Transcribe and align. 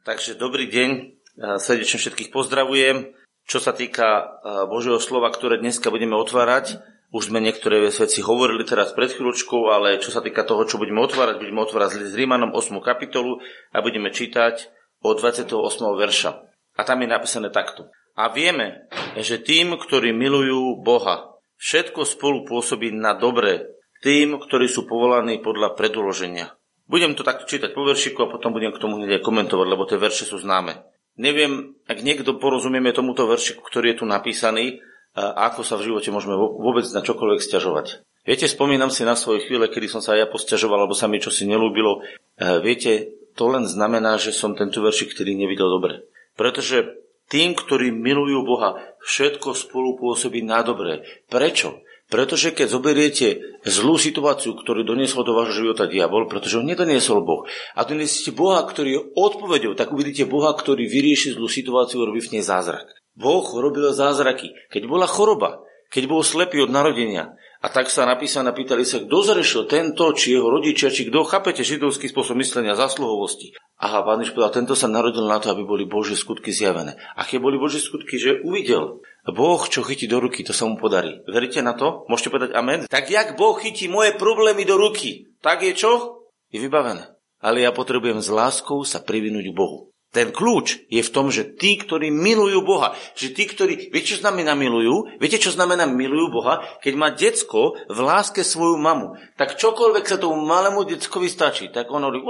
Takže 0.00 0.40
dobrý 0.40 0.64
deň, 0.72 0.90
srdečne 1.60 2.00
všetkých 2.00 2.32
pozdravujem. 2.32 3.12
Čo 3.44 3.60
sa 3.60 3.76
týka 3.76 4.40
Božieho 4.72 4.96
slova, 4.96 5.28
ktoré 5.28 5.60
dneska 5.60 5.92
budeme 5.92 6.16
otvárať, 6.16 6.80
už 7.12 7.28
sme 7.28 7.42
niektoré 7.42 7.84
veci 7.84 8.24
hovorili 8.24 8.64
teraz 8.64 8.96
pred 8.96 9.12
chvíľočkou, 9.12 9.68
ale 9.68 10.00
čo 10.00 10.08
sa 10.08 10.24
týka 10.24 10.46
toho, 10.48 10.64
čo 10.64 10.80
budeme 10.80 11.04
otvárať, 11.04 11.36
budeme 11.36 11.60
otvárať 11.60 12.00
s 12.06 12.16
Rímanom 12.16 12.56
8. 12.56 12.80
kapitolu 12.80 13.44
a 13.76 13.84
budeme 13.84 14.08
čítať 14.08 14.72
od 15.04 15.20
28. 15.20 15.52
verša. 15.98 16.30
A 16.78 16.80
tam 16.86 17.04
je 17.04 17.08
napísané 17.10 17.52
takto. 17.52 17.92
A 18.16 18.32
vieme, 18.32 18.88
že 19.20 19.36
tým, 19.36 19.76
ktorí 19.76 20.16
milujú 20.16 20.80
Boha, 20.80 21.36
všetko 21.60 22.08
spolu 22.08 22.48
pôsobí 22.48 22.88
na 22.94 23.12
dobré, 23.12 23.68
tým, 24.00 24.40
ktorí 24.40 24.64
sú 24.64 24.88
povolaní 24.88 25.44
podľa 25.44 25.76
predloženia. 25.76 26.56
Budem 26.90 27.14
to 27.14 27.22
tak 27.22 27.46
čítať 27.46 27.70
po 27.70 27.86
veršiku 27.86 28.26
a 28.26 28.30
potom 28.34 28.50
budem 28.50 28.74
k 28.74 28.82
tomu 28.82 28.98
hneď 28.98 29.22
aj 29.22 29.22
komentovať, 29.22 29.66
lebo 29.70 29.86
tie 29.86 29.94
verše 29.94 30.26
sú 30.26 30.42
známe. 30.42 30.82
Neviem, 31.14 31.78
ak 31.86 32.02
niekto 32.02 32.34
porozumieme 32.42 32.90
tomuto 32.90 33.30
veršiku, 33.30 33.62
ktorý 33.62 33.94
je 33.94 34.02
tu 34.02 34.06
napísaný, 34.10 34.82
a 35.14 35.50
ako 35.50 35.66
sa 35.66 35.74
v 35.78 35.90
živote 35.90 36.10
môžeme 36.14 36.34
vôbec 36.38 36.86
na 36.94 37.02
čokoľvek 37.02 37.42
stiažovať. 37.42 38.02
Viete, 38.22 38.46
spomínam 38.46 38.94
si 38.94 39.02
na 39.02 39.18
svoje 39.18 39.42
chvíle, 39.46 39.66
kedy 39.66 39.90
som 39.90 40.02
sa 40.02 40.14
ja 40.14 40.26
posťažoval, 40.26 40.86
alebo 40.86 40.94
sa 40.94 41.10
mi 41.10 41.18
čosi 41.18 41.50
nelúbilo. 41.50 42.02
Viete, 42.38 43.10
to 43.34 43.50
len 43.50 43.66
znamená, 43.66 44.18
že 44.22 44.30
som 44.30 44.54
tento 44.54 44.78
veršik 44.82 45.14
ktorý 45.14 45.34
nevidel 45.34 45.66
dobre. 45.66 46.06
Pretože 46.38 46.94
tým, 47.26 47.58
ktorí 47.58 47.90
milujú 47.90 48.42
Boha, 48.46 48.78
všetko 49.02 49.54
spolu 49.54 49.98
pôsobí 49.98 50.42
na 50.46 50.62
dobré. 50.62 51.02
Prečo? 51.26 51.82
Pretože 52.10 52.50
keď 52.50 52.66
zoberiete 52.74 53.26
zlú 53.62 53.94
situáciu, 53.94 54.58
ktorú 54.58 54.82
doniesol 54.82 55.22
do 55.22 55.38
vášho 55.38 55.62
života 55.62 55.86
diabol, 55.86 56.26
pretože 56.26 56.58
ho 56.58 56.66
nedoniesol 56.66 57.22
Boh, 57.22 57.46
a 57.78 57.86
doniesiete 57.86 58.34
Boha, 58.34 58.66
ktorý 58.66 58.90
je 58.98 59.04
odpovedou, 59.14 59.78
tak 59.78 59.94
uvidíte 59.94 60.26
Boha, 60.26 60.50
ktorý 60.52 60.90
vyrieši 60.90 61.38
zlú 61.38 61.46
situáciu 61.46 62.02
a 62.02 62.08
robí 62.10 62.18
v 62.18 62.34
nej 62.34 62.44
zázrak. 62.44 62.90
Boh 63.14 63.46
robil 63.46 63.94
zázraky. 63.94 64.50
Keď 64.74 64.90
bola 64.90 65.06
choroba, 65.06 65.62
keď 65.90 66.10
bol 66.10 66.26
slepý 66.26 66.66
od 66.66 66.74
narodenia, 66.74 67.34
a 67.60 67.68
tak 67.68 67.92
sa 67.92 68.08
napísané, 68.08 68.56
pýtali 68.56 68.88
sa, 68.88 69.04
kto 69.04 69.16
zrešil 69.20 69.68
tento, 69.68 70.08
či 70.16 70.32
jeho 70.32 70.48
rodičia, 70.48 70.88
či 70.88 71.12
kto, 71.12 71.28
chápete 71.28 71.60
židovský 71.60 72.08
spôsob 72.08 72.40
myslenia, 72.40 72.72
zásluhovosti. 72.72 73.52
A 73.76 74.00
pán 74.00 74.24
Ježiš 74.24 74.32
povedal, 74.32 74.64
tento 74.64 74.72
sa 74.72 74.88
narodil 74.88 75.24
na 75.28 75.36
to, 75.36 75.52
aby 75.52 75.68
boli 75.68 75.84
Božie 75.84 76.16
skutky 76.16 76.56
zjavené. 76.56 76.96
Aké 77.20 77.36
boli 77.36 77.60
Božie 77.60 77.80
skutky? 77.80 78.16
Že 78.16 78.48
uvidel. 78.48 79.04
Boh, 79.28 79.60
čo 79.68 79.84
chytí 79.84 80.08
do 80.08 80.24
ruky, 80.24 80.40
to 80.40 80.56
sa 80.56 80.64
mu 80.64 80.80
podarí. 80.80 81.20
Veríte 81.28 81.60
na 81.60 81.76
to? 81.76 82.08
Môžete 82.08 82.32
povedať 82.32 82.50
amen? 82.56 82.88
Tak 82.88 83.12
jak 83.12 83.36
Boh 83.36 83.56
chytí 83.60 83.92
moje 83.92 84.16
problémy 84.16 84.64
do 84.64 84.80
ruky, 84.80 85.28
tak 85.44 85.60
je 85.60 85.76
čo? 85.76 86.24
Je 86.48 86.64
vybavené. 86.64 87.12
Ale 87.44 87.60
ja 87.60 87.76
potrebujem 87.76 88.24
s 88.24 88.32
láskou 88.32 88.84
sa 88.88 89.04
privinúť 89.04 89.52
k 89.52 89.56
Bohu. 89.56 89.89
Ten 90.10 90.34
kľúč 90.34 90.90
je 90.90 91.02
v 91.06 91.12
tom, 91.14 91.30
že 91.30 91.46
tí, 91.54 91.78
ktorí 91.78 92.10
milujú 92.10 92.66
Boha, 92.66 92.98
že 93.14 93.30
tí, 93.30 93.46
ktorí, 93.46 93.94
viete, 93.94 94.18
čo 94.18 94.22
znamená 94.26 94.58
milujú? 94.58 95.06
Viete, 95.22 95.38
čo 95.38 95.54
znamená 95.54 95.86
milujú 95.86 96.34
Boha? 96.34 96.66
Keď 96.82 96.94
má 96.98 97.14
decko 97.14 97.78
v 97.86 97.98
láske 98.02 98.42
svoju 98.42 98.74
mamu, 98.74 99.14
tak 99.38 99.54
čokoľvek 99.54 100.04
sa 100.10 100.18
tomu 100.18 100.42
malému 100.42 100.82
deckovi 100.82 101.30
stačí, 101.30 101.70
tak 101.70 101.86
on 101.94 102.02
hovorí, 102.02 102.26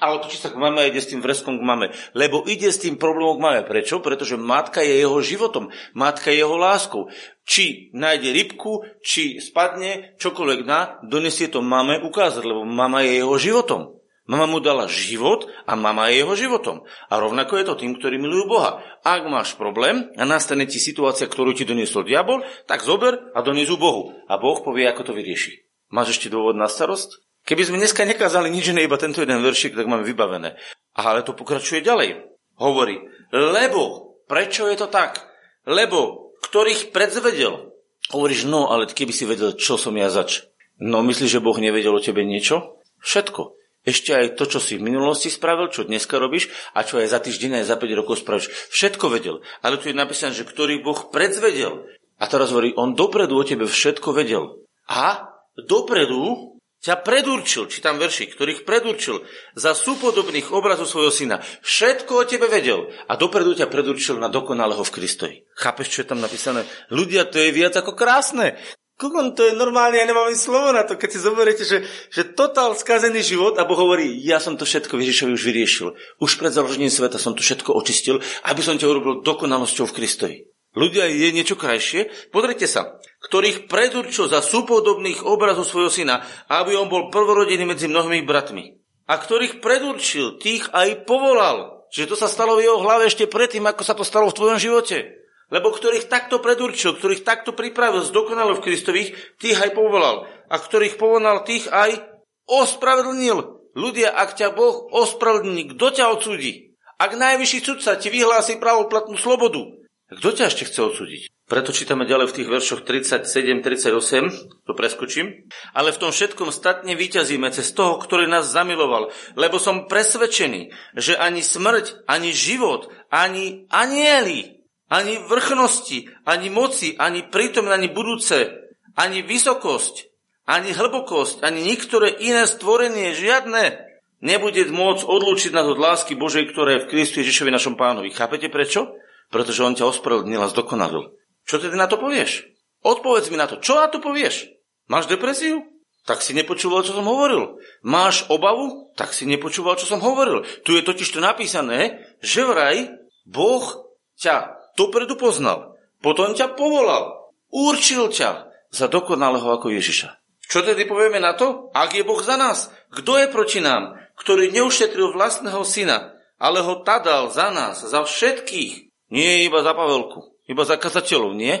a 0.00 0.12
otočí 0.12 0.36
sa 0.36 0.52
k 0.52 0.60
mame 0.60 0.84
a 0.84 0.88
ide 0.88 1.00
s 1.00 1.08
tým 1.08 1.24
vreskom 1.24 1.56
k 1.56 1.64
mame. 1.64 1.88
Lebo 2.12 2.44
ide 2.44 2.68
s 2.68 2.82
tým 2.82 3.00
problémom 3.00 3.40
k 3.40 3.44
mame. 3.44 3.60
Prečo? 3.64 4.04
Pretože 4.04 4.36
matka 4.36 4.84
je 4.84 5.00
jeho 5.00 5.18
životom. 5.24 5.72
Matka 5.96 6.28
je 6.28 6.44
jeho 6.44 6.56
láskou. 6.56 7.08
Či 7.48 7.94
nájde 7.96 8.34
rybku, 8.34 8.84
či 9.00 9.40
spadne, 9.40 10.18
čokoľvek 10.20 10.60
dá, 10.68 11.00
donesie 11.06 11.48
to 11.48 11.64
mame 11.64 12.02
ukázať, 12.02 12.44
lebo 12.44 12.68
mama 12.68 13.00
je 13.06 13.24
jeho 13.24 13.36
životom. 13.40 13.96
Mama 14.26 14.50
mu 14.50 14.58
dala 14.58 14.90
život 14.90 15.46
a 15.70 15.78
mama 15.78 16.10
je 16.10 16.22
jeho 16.22 16.34
životom. 16.34 16.82
A 17.06 17.22
rovnako 17.22 17.62
je 17.62 17.64
to 17.70 17.74
tým, 17.78 17.94
ktorí 17.94 18.18
milujú 18.18 18.58
Boha. 18.58 18.82
Ak 19.06 19.22
máš 19.30 19.54
problém 19.54 20.10
a 20.18 20.26
nastane 20.26 20.66
ti 20.66 20.82
situácia, 20.82 21.30
ktorú 21.30 21.54
ti 21.54 21.62
doniesol 21.62 22.02
diabol, 22.02 22.42
tak 22.66 22.82
zober 22.82 23.30
a 23.34 23.38
doniesu 23.46 23.78
Bohu. 23.78 24.18
A 24.26 24.34
Boh 24.34 24.58
povie, 24.66 24.90
ako 24.90 25.10
to 25.10 25.12
vyrieši. 25.14 25.62
Máš 25.94 26.18
ešte 26.18 26.34
dôvod 26.34 26.58
na 26.58 26.66
starosť? 26.66 27.22
Keby 27.46 27.62
sme 27.62 27.78
dneska 27.78 28.02
nekázali 28.02 28.50
nič 28.50 28.74
iné, 28.74 28.82
iba 28.82 28.98
tento 28.98 29.22
jeden 29.22 29.38
veršik, 29.38 29.78
tak 29.78 29.86
máme 29.86 30.02
vybavené. 30.02 30.58
Ale 30.98 31.22
to 31.22 31.30
pokračuje 31.30 31.86
ďalej. 31.86 32.26
Hovorí, 32.58 32.98
lebo, 33.30 34.18
prečo 34.26 34.66
je 34.66 34.74
to 34.74 34.90
tak? 34.90 35.22
Lebo, 35.62 36.34
ktorých 36.42 36.90
predzvedel. 36.90 37.70
Hovoríš, 38.10 38.50
no, 38.50 38.74
ale 38.74 38.90
keby 38.90 39.14
si 39.14 39.22
vedel, 39.22 39.54
čo 39.54 39.78
som 39.78 39.94
ja 39.94 40.10
zač. 40.10 40.42
No, 40.82 41.06
myslíš, 41.06 41.38
že 41.38 41.44
Boh 41.44 41.54
nevedel 41.56 41.94
o 41.94 42.02
tebe 42.02 42.26
niečo? 42.26 42.82
Všetko. 43.06 43.55
Ešte 43.86 44.10
aj 44.10 44.34
to, 44.34 44.50
čo 44.50 44.58
si 44.58 44.74
v 44.76 44.86
minulosti 44.90 45.30
spravil, 45.30 45.70
čo 45.70 45.86
dneska 45.86 46.18
robíš 46.18 46.50
a 46.74 46.82
čo 46.82 46.98
aj 46.98 47.06
za 47.06 47.22
týždeň, 47.22 47.62
aj 47.62 47.70
za 47.70 47.76
5 47.78 48.00
rokov 48.02 48.18
spravíš. 48.26 48.50
Všetko 48.74 49.06
vedel. 49.14 49.46
Ale 49.62 49.78
tu 49.78 49.86
je 49.86 49.94
napísané, 49.94 50.34
že 50.34 50.42
ktorý 50.42 50.82
Boh 50.82 51.06
predzvedel. 51.14 51.86
A 52.18 52.24
teraz 52.26 52.50
hovorí, 52.50 52.74
on 52.74 52.98
dopredu 52.98 53.38
o 53.38 53.46
tebe 53.46 53.70
všetko 53.70 54.10
vedel. 54.10 54.66
A 54.90 55.30
dopredu 55.54 56.56
ťa 56.82 57.02
predurčil, 57.02 57.66
čítam 57.66 57.98
verši, 57.98 58.30
ktorých 58.30 58.62
predurčil 58.66 59.22
za 59.54 59.74
súpodobných 59.74 60.50
obrazov 60.54 60.86
svojho 60.86 61.10
syna. 61.14 61.36
Všetko 61.64 62.12
o 62.22 62.28
tebe 62.28 62.46
vedel 62.46 62.90
a 63.10 63.18
dopredu 63.18 63.54
ťa 63.54 63.70
predurčil 63.70 64.18
na 64.18 64.30
dokonalého 64.30 64.82
v 64.82 64.94
Kristovi. 64.94 65.36
Chápeš, 65.56 65.88
čo 65.90 65.98
je 66.04 66.10
tam 66.10 66.20
napísané? 66.22 66.62
Ľudia, 66.90 67.26
to 67.26 67.42
je 67.42 67.50
viac 67.50 67.74
ako 67.74 67.94
krásne. 67.94 68.58
Kukon, 68.96 69.36
to 69.36 69.44
je 69.44 69.52
normálne, 69.52 70.00
ja 70.00 70.08
nemám 70.08 70.32
ani 70.32 70.40
slovo 70.40 70.72
na 70.72 70.80
to, 70.80 70.96
keď 70.96 71.08
si 71.12 71.20
zoberiete, 71.20 71.64
že, 71.68 71.84
že 72.08 72.32
totál 72.32 72.72
skazený 72.72 73.20
život 73.20 73.60
a 73.60 73.68
Boh 73.68 73.76
hovorí, 73.76 74.08
ja 74.24 74.40
som 74.40 74.56
to 74.56 74.64
všetko 74.64 74.96
Ježišovi 74.96 75.36
už 75.36 75.44
vyriešil. 75.44 75.88
Už 76.16 76.40
pred 76.40 76.48
založením 76.48 76.88
sveta 76.88 77.20
som 77.20 77.36
to 77.36 77.44
všetko 77.44 77.76
očistil, 77.76 78.24
aby 78.48 78.60
som 78.64 78.80
ťa 78.80 78.88
urobil 78.88 79.20
dokonalosťou 79.20 79.84
v 79.92 79.96
Kristovi. 80.00 80.36
Ľudia, 80.72 81.12
je 81.12 81.28
niečo 81.28 81.60
krajšie? 81.60 82.32
Pozrite 82.32 82.64
sa, 82.64 82.96
ktorých 83.28 83.68
predurčil 83.68 84.32
za 84.32 84.40
súpodobných 84.40 85.28
obrazov 85.28 85.68
svojho 85.68 85.92
syna, 85.92 86.24
aby 86.48 86.76
on 86.76 86.88
bol 86.88 87.12
prvorodený 87.12 87.68
medzi 87.68 87.92
mnohými 87.92 88.24
bratmi. 88.24 88.80
A 89.08 89.20
ktorých 89.20 89.60
predurčil, 89.60 90.40
tých 90.40 90.72
aj 90.72 91.04
povolal. 91.04 91.84
Čiže 91.92 92.12
to 92.12 92.16
sa 92.16 92.32
stalo 92.32 92.56
v 92.56 92.64
jeho 92.64 92.80
hlave 92.80 93.08
ešte 93.08 93.28
predtým, 93.28 93.64
ako 93.68 93.82
sa 93.84 93.92
to 93.92 94.04
stalo 94.04 94.32
v 94.32 94.36
tvojom 94.36 94.58
živote. 94.60 95.25
Lebo 95.46 95.70
ktorých 95.70 96.10
takto 96.10 96.42
predurčil, 96.42 96.98
ktorých 96.98 97.22
takto 97.22 97.54
pripravil, 97.54 98.02
zdokonalo 98.02 98.58
v 98.58 98.64
Kristových, 98.66 99.14
tých 99.38 99.58
aj 99.62 99.78
povolal. 99.78 100.26
A 100.50 100.56
ktorých 100.58 100.98
povolal, 100.98 101.46
tých 101.46 101.70
aj 101.70 102.02
ospravedlnil. 102.50 103.70
Ľudia, 103.76 104.10
ak 104.10 104.34
ťa 104.40 104.56
Boh 104.56 104.88
ospravedlní, 104.90 105.76
kto 105.76 105.86
ťa 105.92 106.10
odsúdi? 106.10 106.74
Ak 106.96 107.12
najvyšší 107.12 107.60
sudca 107.60 108.00
ti 108.00 108.08
vyhlási 108.08 108.56
pravoplatnú 108.56 109.20
slobodu, 109.20 109.60
kto 110.06 110.28
ťa 110.38 110.48
ešte 110.48 110.70
chce 110.70 110.80
odsúdiť? 110.86 111.22
Preto 111.50 111.74
čítame 111.74 112.06
ďalej 112.06 112.30
v 112.30 112.36
tých 112.42 112.48
veršoch 112.50 112.82
37-38, 112.86 114.66
to 114.66 114.72
preskočím. 114.74 115.50
Ale 115.74 115.90
v 115.90 115.98
tom 115.98 116.10
všetkom 116.14 116.54
statne 116.54 116.94
vyťazíme 116.94 117.50
cez 117.50 117.74
toho, 117.74 117.98
ktorý 117.98 118.30
nás 118.30 118.46
zamiloval, 118.46 119.10
lebo 119.34 119.58
som 119.58 119.90
presvedčený, 119.90 120.70
že 120.94 121.18
ani 121.18 121.42
smrť, 121.42 122.06
ani 122.06 122.30
život, 122.30 122.86
ani 123.10 123.66
anieli, 123.70 124.55
ani 124.86 125.18
vrchnosti, 125.26 126.10
ani 126.22 126.48
moci, 126.50 126.94
ani 126.98 127.26
prítomné, 127.26 127.74
ani 127.74 127.90
budúce, 127.90 128.70
ani 128.94 129.22
vysokosť, 129.22 130.10
ani 130.46 130.70
hlbokosť, 130.72 131.42
ani 131.42 131.66
niektoré 131.66 132.14
iné 132.22 132.46
stvorenie, 132.46 133.18
žiadne, 133.18 133.82
nebude 134.22 134.62
môcť 134.70 135.02
odlúčiť 135.02 135.52
nás 135.52 135.66
od 135.66 135.78
lásky 135.78 136.14
Božej, 136.14 136.48
ktoré 136.54 136.78
je 136.78 136.82
v 136.86 136.90
Kristu 136.94 137.20
Ježišovi 137.20 137.50
našom 137.50 137.74
pánovi. 137.74 138.14
Chápete 138.14 138.46
prečo? 138.46 138.94
Pretože 139.26 139.66
on 139.66 139.74
ťa 139.74 139.90
ospravedlnil 139.90 140.38
a 140.38 140.52
zdokonalil. 140.52 141.10
Čo 141.42 141.58
tedy 141.58 141.74
na 141.74 141.90
to 141.90 141.98
povieš? 141.98 142.46
Odpovedz 142.86 143.34
mi 143.34 143.38
na 143.38 143.50
to. 143.50 143.58
Čo 143.58 143.74
na 143.74 143.90
to 143.90 143.98
povieš? 143.98 144.46
Máš 144.86 145.10
depresiu? 145.10 145.66
Tak 146.06 146.22
si 146.22 146.38
nepočúval, 146.38 146.86
čo 146.86 146.94
som 146.94 147.02
hovoril. 147.02 147.58
Máš 147.82 148.30
obavu? 148.30 148.94
Tak 148.94 149.10
si 149.10 149.26
nepočúval, 149.26 149.74
čo 149.74 149.90
som 149.90 149.98
hovoril. 149.98 150.46
Tu 150.62 150.78
je 150.78 150.86
totiž 150.86 151.10
to 151.10 151.18
napísané, 151.18 152.06
že 152.22 152.46
vraj 152.46 152.94
Boh 153.26 153.90
ťa 154.14 154.54
dopredu 154.76 155.16
poznal. 155.16 155.74
Potom 156.04 156.36
ťa 156.36 156.54
povolal. 156.54 157.32
Určil 157.50 158.12
ťa 158.12 158.52
za 158.70 158.86
dokonalého 158.86 159.48
ako 159.48 159.72
Ježiša. 159.72 160.20
Čo 160.46 160.62
tedy 160.62 160.86
povieme 160.86 161.18
na 161.18 161.34
to? 161.34 161.72
Ak 161.74 161.96
je 161.96 162.06
Boh 162.06 162.20
za 162.22 162.38
nás, 162.38 162.70
kto 162.94 163.18
je 163.18 163.26
proti 163.26 163.58
nám, 163.58 163.98
ktorý 164.14 164.54
neušetril 164.54 165.10
vlastného 165.16 165.58
syna, 165.66 166.14
ale 166.38 166.62
ho 166.62 166.84
tadal 166.86 167.32
za 167.32 167.50
nás, 167.50 167.82
za 167.82 168.04
všetkých. 168.04 168.86
Nie 169.10 169.46
iba 169.48 169.64
za 169.64 169.74
Pavelku, 169.74 170.36
iba 170.46 170.62
za 170.62 170.78
kazateľov, 170.78 171.34
nie? 171.34 171.56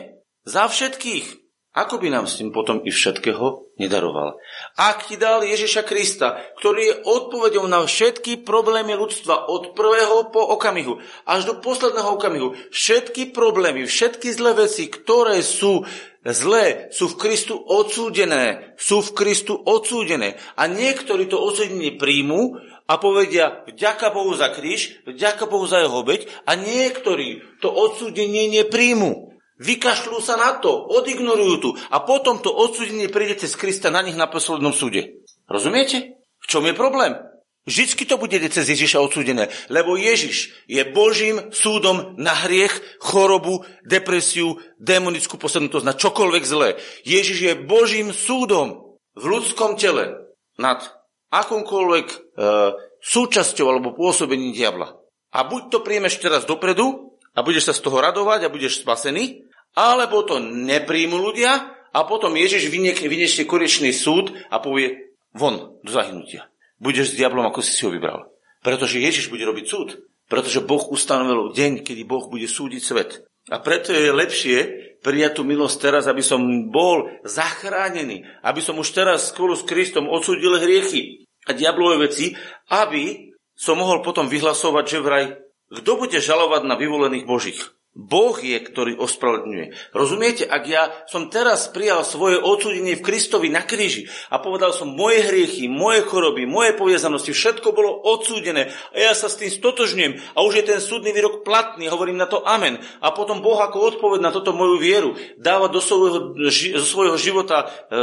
Za 0.46 0.70
všetkých. 0.70 1.45
Ako 1.76 2.00
by 2.00 2.08
nám 2.08 2.24
s 2.24 2.40
tým 2.40 2.56
potom 2.56 2.80
i 2.80 2.88
všetkého 2.88 3.76
nedaroval? 3.76 4.40
Ak 4.80 5.12
ti 5.12 5.20
dal 5.20 5.44
Ježiša 5.44 5.84
Krista, 5.84 6.40
ktorý 6.56 6.80
je 6.88 6.98
odpovedou 7.04 7.68
na 7.68 7.84
všetky 7.84 8.48
problémy 8.48 8.96
ľudstva 8.96 9.52
od 9.52 9.76
prvého 9.76 10.32
po 10.32 10.40
okamihu 10.56 10.96
až 11.28 11.44
do 11.44 11.60
posledného 11.60 12.16
okamihu, 12.16 12.56
všetky 12.72 13.36
problémy, 13.36 13.84
všetky 13.84 14.32
zlé 14.32 14.56
veci, 14.56 14.88
ktoré 14.88 15.44
sú 15.44 15.84
zlé 16.24 16.90
sú 16.90 17.12
v 17.12 17.18
Kristu 17.20 17.54
odsúdené. 17.54 18.74
Sú 18.80 19.04
v 19.04 19.14
Kristu 19.14 19.54
odsúdené. 19.54 20.40
A 20.56 20.66
niektorí 20.66 21.28
to 21.30 21.38
odsúdenie 21.38 21.94
príjmu 21.94 22.58
a 22.88 22.98
povedia 22.98 23.62
vďaka 23.68 24.10
Bohu 24.10 24.32
za 24.34 24.50
kríž, 24.50 25.04
vďaka 25.06 25.44
Bohu 25.46 25.68
za 25.68 25.84
jeho 25.84 26.02
obeď 26.02 26.26
a 26.48 26.56
niektorí 26.56 27.44
to 27.60 27.68
odsúdenie 27.70 28.48
nepríjmu. 28.48 29.35
Vykašľú 29.56 30.20
sa 30.20 30.36
na 30.36 30.60
to, 30.60 30.68
odignorujú 30.68 31.54
tu 31.64 31.70
a 31.88 32.04
potom 32.04 32.44
to 32.44 32.52
odsúdenie 32.52 33.08
príde 33.08 33.40
cez 33.40 33.56
Krista 33.56 33.88
na 33.88 34.04
nich 34.04 34.16
na 34.16 34.28
poslednom 34.28 34.76
súde. 34.76 35.24
Rozumiete? 35.48 36.20
V 36.44 36.46
čom 36.46 36.68
je 36.68 36.76
problém? 36.76 37.16
Vždycky 37.66 38.06
to 38.06 38.14
bude 38.14 38.38
cez 38.38 38.62
Ježiša 38.62 39.02
odsúdené, 39.02 39.50
lebo 39.66 39.98
Ježiš 39.98 40.54
je 40.70 40.86
Božím 40.86 41.50
súdom 41.50 42.14
na 42.14 42.30
hriech, 42.46 42.78
chorobu, 43.02 43.66
depresiu, 43.82 44.62
demonickú 44.78 45.34
posadnutosť, 45.34 45.82
na 45.82 45.98
čokoľvek 45.98 46.44
zlé. 46.46 46.78
Ježiš 47.02 47.38
je 47.42 47.54
Božím 47.58 48.14
súdom 48.14 48.94
v 49.18 49.24
ľudskom 49.24 49.74
tele 49.74 50.30
nad 50.62 50.78
akúmkoľvek 51.34 52.06
e, 52.06 52.16
súčasťou 53.02 53.66
alebo 53.66 53.98
pôsobením 53.98 54.54
diabla. 54.54 54.94
A 55.34 55.42
buď 55.42 55.62
to 55.74 55.78
príjmeš 55.82 56.22
teraz 56.22 56.46
dopredu 56.46 57.18
a 57.34 57.42
budeš 57.42 57.66
sa 57.66 57.74
z 57.74 57.82
toho 57.82 57.98
radovať 57.98 58.46
a 58.46 58.52
budeš 58.52 58.86
spasený, 58.86 59.42
alebo 59.76 60.24
to 60.24 60.40
nepríjmu 60.40 61.20
ľudia 61.20 61.76
a 61.92 62.00
potom 62.08 62.32
Ježiš 62.32 62.72
vyniesie 62.72 63.44
konečný 63.44 63.92
súd 63.92 64.32
a 64.48 64.58
povie 64.58 65.14
von 65.36 65.76
do 65.84 65.90
zahynutia 65.92 66.48
budeš 66.80 67.12
s 67.12 67.18
diablom, 67.18 67.48
ako 67.48 67.60
si 67.64 67.72
si 67.72 67.84
ho 67.84 67.90
vybral. 67.92 68.28
Pretože 68.60 69.00
Ježiš 69.00 69.32
bude 69.32 69.44
robiť 69.44 69.66
súd. 69.66 69.88
Pretože 70.26 70.64
Boh 70.64 70.82
ustanovil 70.90 71.54
deň, 71.54 71.86
kedy 71.86 72.02
Boh 72.02 72.26
bude 72.26 72.50
súdiť 72.50 72.82
svet. 72.82 73.10
A 73.46 73.62
preto 73.62 73.94
je 73.94 74.10
lepšie 74.10 74.58
prijať 75.06 75.38
tú 75.38 75.42
milosť 75.46 75.76
teraz, 75.78 76.04
aby 76.10 76.18
som 76.18 76.42
bol 76.66 77.06
zachránený, 77.22 78.26
aby 78.42 78.58
som 78.58 78.74
už 78.74 78.90
teraz 78.90 79.30
spolu 79.30 79.54
s 79.54 79.62
Kristom 79.62 80.10
odsúdil 80.10 80.58
hriechy 80.58 81.30
a 81.46 81.54
diablové 81.54 82.10
veci, 82.10 82.34
aby 82.74 83.30
som 83.54 83.78
mohol 83.78 84.02
potom 84.02 84.26
vyhlasovať, 84.26 84.84
že 84.90 84.98
vraj, 84.98 85.24
kto 85.70 85.90
bude 85.94 86.18
žalovať 86.18 86.66
na 86.66 86.74
vyvolených 86.74 87.22
Božích? 87.22 87.75
Boh 87.96 88.36
je, 88.36 88.60
ktorý 88.60 89.00
ospravedlňuje. 89.00 89.96
Rozumiete, 89.96 90.44
ak 90.44 90.62
ja 90.68 90.92
som 91.08 91.32
teraz 91.32 91.72
prijal 91.72 92.04
svoje 92.04 92.36
odsúdenie 92.36 92.92
v 92.92 93.00
Kristovi 93.00 93.48
na 93.48 93.64
kríži 93.64 94.04
a 94.28 94.36
povedal 94.36 94.76
som 94.76 94.92
moje 94.92 95.24
hriechy, 95.24 95.64
moje 95.64 96.04
choroby, 96.04 96.44
moje 96.44 96.76
poviezanosti, 96.76 97.32
všetko 97.32 97.72
bolo 97.72 97.96
odsúdené 98.04 98.68
a 98.92 98.96
ja 99.00 99.16
sa 99.16 99.32
s 99.32 99.40
tým 99.40 99.48
stotožňujem 99.48 100.36
a 100.36 100.44
už 100.44 100.60
je 100.60 100.68
ten 100.68 100.80
súdny 100.84 101.16
výrok 101.16 101.40
platný, 101.40 101.88
hovorím 101.88 102.20
na 102.20 102.28
to 102.28 102.44
amen. 102.44 102.76
A 103.00 103.16
potom 103.16 103.40
Boh 103.40 103.56
ako 103.56 103.96
odpoved 103.96 104.20
na 104.20 104.28
toto 104.28 104.52
moju 104.52 104.76
vieru 104.76 105.16
dáva 105.40 105.72
do 105.72 105.80
svojho, 105.80 106.36
do 106.36 106.84
svojho 106.84 107.16
života 107.16 107.64
e, 107.64 107.96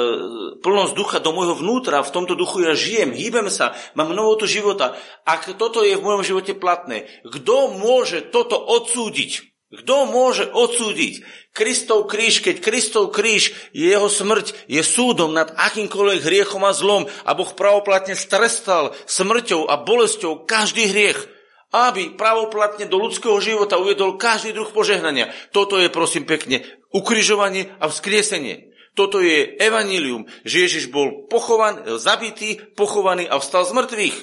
plnosť 0.58 0.94
ducha 0.98 1.22
do 1.22 1.38
môjho 1.38 1.54
vnútra, 1.54 2.02
v 2.02 2.10
tomto 2.10 2.34
duchu 2.34 2.66
ja 2.66 2.74
žijem, 2.74 3.14
hýbem 3.14 3.46
sa, 3.46 3.78
mám 3.94 4.10
novotu 4.18 4.50
života. 4.50 4.98
Ak 5.22 5.46
toto 5.54 5.86
je 5.86 5.94
v 5.94 6.02
mojom 6.02 6.26
živote 6.26 6.58
platné, 6.58 7.06
kto 7.22 7.78
môže 7.78 8.26
toto 8.34 8.58
odsúdiť? 8.58 9.53
Kto 9.74 10.06
môže 10.06 10.46
odsúdiť 10.54 11.26
Kristov 11.50 12.06
kríž, 12.06 12.46
keď 12.46 12.62
Kristov 12.62 13.10
kríž, 13.10 13.54
jeho 13.74 14.06
smrť 14.06 14.70
je 14.70 14.82
súdom 14.86 15.34
nad 15.34 15.50
akýmkoľvek 15.50 16.22
hriechom 16.22 16.62
a 16.62 16.74
zlom 16.74 17.10
a 17.26 17.32
Boh 17.34 17.50
pravoplatne 17.50 18.14
strestal 18.14 18.94
smrťou 19.10 19.66
a 19.66 19.82
bolesťou 19.82 20.46
každý 20.46 20.94
hriech, 20.94 21.26
aby 21.74 22.14
pravoplatne 22.14 22.86
do 22.86 23.02
ľudského 23.02 23.38
života 23.42 23.82
uvedol 23.82 24.22
každý 24.22 24.54
druh 24.54 24.70
požehnania. 24.70 25.34
Toto 25.50 25.82
je, 25.82 25.90
prosím 25.90 26.30
pekne, 26.30 26.62
ukrižovanie 26.94 27.74
a 27.82 27.90
vzkriesenie. 27.90 28.70
Toto 28.94 29.26
je 29.26 29.58
evanílium, 29.58 30.30
že 30.46 30.70
Ježiš 30.70 30.94
bol 30.94 31.26
pochovaný, 31.26 31.98
zabitý, 31.98 32.62
pochovaný 32.78 33.26
a 33.26 33.42
vstal 33.42 33.66
z 33.66 33.74
mŕtvych. 33.74 34.18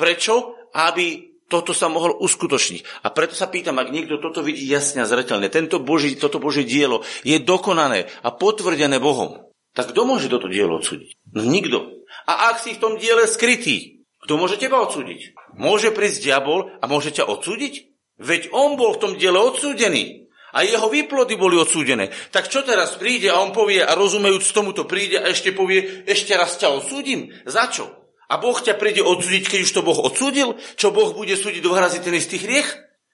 Prečo? 0.00 0.56
Aby 0.72 1.33
toto 1.48 1.76
sa 1.76 1.92
mohol 1.92 2.16
uskutočniť. 2.18 3.04
A 3.04 3.12
preto 3.12 3.36
sa 3.36 3.50
pýtam, 3.52 3.76
ak 3.76 3.92
niekto 3.92 4.16
toto 4.18 4.40
vidí 4.40 4.64
jasne 4.64 5.04
a 5.04 5.08
zretelne, 5.08 5.52
tento 5.52 5.80
Boží, 5.80 6.16
toto 6.16 6.40
Božie 6.40 6.64
dielo 6.64 7.04
je 7.22 7.36
dokonané 7.40 8.08
a 8.24 8.32
potvrdené 8.32 8.96
Bohom, 8.98 9.44
tak 9.74 9.90
kto 9.90 10.06
môže 10.06 10.30
toto 10.30 10.46
dielo 10.46 10.78
odsúdiť? 10.78 11.18
No 11.34 11.42
nikto. 11.42 12.06
A 12.30 12.54
ak 12.54 12.62
si 12.62 12.78
v 12.78 12.80
tom 12.80 12.94
diele 12.96 13.26
skrytý, 13.26 14.06
kto 14.22 14.38
môže 14.38 14.56
teba 14.56 14.80
odsúdiť? 14.80 15.34
Môže 15.58 15.90
prísť 15.90 16.30
diabol 16.30 16.72
a 16.80 16.84
môže 16.86 17.10
ťa 17.10 17.26
odsúdiť? 17.28 17.92
Veď 18.22 18.54
on 18.54 18.78
bol 18.78 18.94
v 18.94 19.00
tom 19.02 19.12
diele 19.18 19.36
odsúdený. 19.36 20.30
A 20.54 20.62
jeho 20.62 20.86
výplody 20.86 21.34
boli 21.34 21.58
odsúdené. 21.58 22.14
Tak 22.30 22.46
čo 22.46 22.62
teraz 22.62 22.94
príde 22.94 23.26
a 23.26 23.42
on 23.42 23.50
povie 23.50 23.82
a 23.82 23.98
rozumejúc 23.98 24.54
tomuto 24.54 24.86
príde 24.86 25.18
a 25.18 25.26
ešte 25.26 25.50
povie, 25.50 26.06
ešte 26.06 26.38
raz 26.38 26.54
ťa 26.54 26.70
odsúdim? 26.70 27.34
Za 27.42 27.66
čo? 27.74 28.03
A 28.34 28.42
Boh 28.42 28.58
ťa 28.58 28.74
príde 28.74 28.98
odsúdiť, 28.98 29.46
keď 29.46 29.60
už 29.62 29.70
to 29.70 29.86
Boh 29.86 29.94
odsúdil? 30.10 30.58
Čo 30.74 30.90
Boh 30.90 31.14
bude 31.14 31.38
súdiť 31.38 31.62
do 31.62 31.70
hrazi 31.70 32.02
ten 32.02 32.10
istý 32.18 32.42
hriech? 32.42 32.66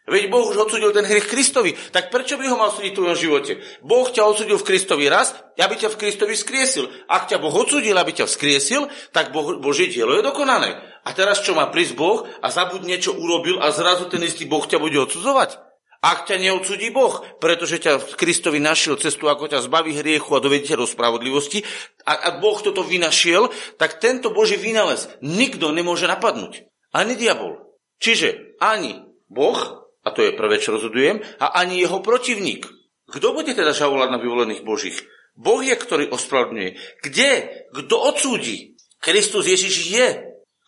Veď 0.08 0.32
Boh 0.32 0.48
už 0.48 0.56
odsúdil 0.56 0.96
ten 0.96 1.04
hriech 1.04 1.28
Kristovi. 1.28 1.76
Tak 1.92 2.08
prečo 2.08 2.40
by 2.40 2.48
ho 2.48 2.56
mal 2.56 2.72
súdiť 2.72 2.96
v 2.96 2.98
tvojom 2.98 3.18
živote? 3.20 3.60
Boh 3.84 4.08
ťa 4.08 4.24
odsúdil 4.24 4.56
v 4.56 4.64
Kristovi 4.64 5.12
raz, 5.12 5.36
aby 5.60 5.76
ťa 5.76 5.92
v 5.92 6.00
Kristovi 6.00 6.32
skriesil. 6.32 6.88
Ak 7.04 7.28
ťa 7.28 7.36
Boh 7.36 7.52
odsúdil, 7.52 7.92
aby 8.00 8.16
ťa 8.16 8.32
vzkriesil, 8.32 8.88
tak 9.12 9.28
boh, 9.28 9.60
Božie 9.60 9.92
dielo 9.92 10.16
je 10.16 10.24
dokonané. 10.24 10.80
A 11.04 11.12
teraz 11.12 11.44
čo 11.44 11.52
má 11.52 11.68
prísť 11.68 12.00
Boh 12.00 12.24
a 12.40 12.48
zabud 12.48 12.80
niečo 12.80 13.12
urobil 13.12 13.60
a 13.60 13.68
zrazu 13.76 14.08
ten 14.08 14.24
istý 14.24 14.48
Boh 14.48 14.64
ťa 14.64 14.80
bude 14.80 14.96
odsudzovať? 15.04 15.69
Ak 16.00 16.24
ťa 16.24 16.40
neodsudí 16.40 16.88
Boh, 16.96 17.20
pretože 17.44 17.76
ťa 17.76 18.16
Kristovi 18.16 18.56
našiel 18.56 18.96
cestu, 18.96 19.28
ako 19.28 19.52
ťa 19.52 19.60
zbaví 19.68 19.92
hriechu 20.00 20.32
a 20.32 20.40
dovedie 20.40 20.72
do 20.72 20.88
spravodlivosti, 20.88 21.60
a 22.08 22.16
ak 22.16 22.34
Boh 22.40 22.56
toto 22.56 22.80
vynašiel, 22.80 23.52
tak 23.76 24.00
tento 24.00 24.32
Boží 24.32 24.56
vynález 24.56 25.12
nikto 25.20 25.76
nemôže 25.76 26.08
napadnúť. 26.08 26.64
Ani 26.96 27.20
diabol. 27.20 27.76
Čiže 28.00 28.56
ani 28.64 29.04
Boh, 29.28 29.92
a 30.00 30.08
to 30.08 30.24
je 30.24 30.32
prvé, 30.32 30.56
čo 30.56 30.72
rozhodujem, 30.72 31.20
a 31.36 31.52
ani 31.60 31.84
jeho 31.84 32.00
protivník. 32.00 32.64
Kto 33.04 33.36
bude 33.36 33.52
teda 33.52 33.76
žavolať 33.76 34.08
na 34.08 34.18
vyvolených 34.24 34.64
Božích? 34.64 35.04
Boh 35.36 35.60
je, 35.60 35.76
ktorý 35.76 36.08
ospravedlňuje. 36.16 37.04
Kde? 37.04 37.30
Kto 37.76 37.94
odsúdi? 38.08 38.80
Kristus 39.04 39.44
Ježiš 39.44 39.76
je, 39.92 40.06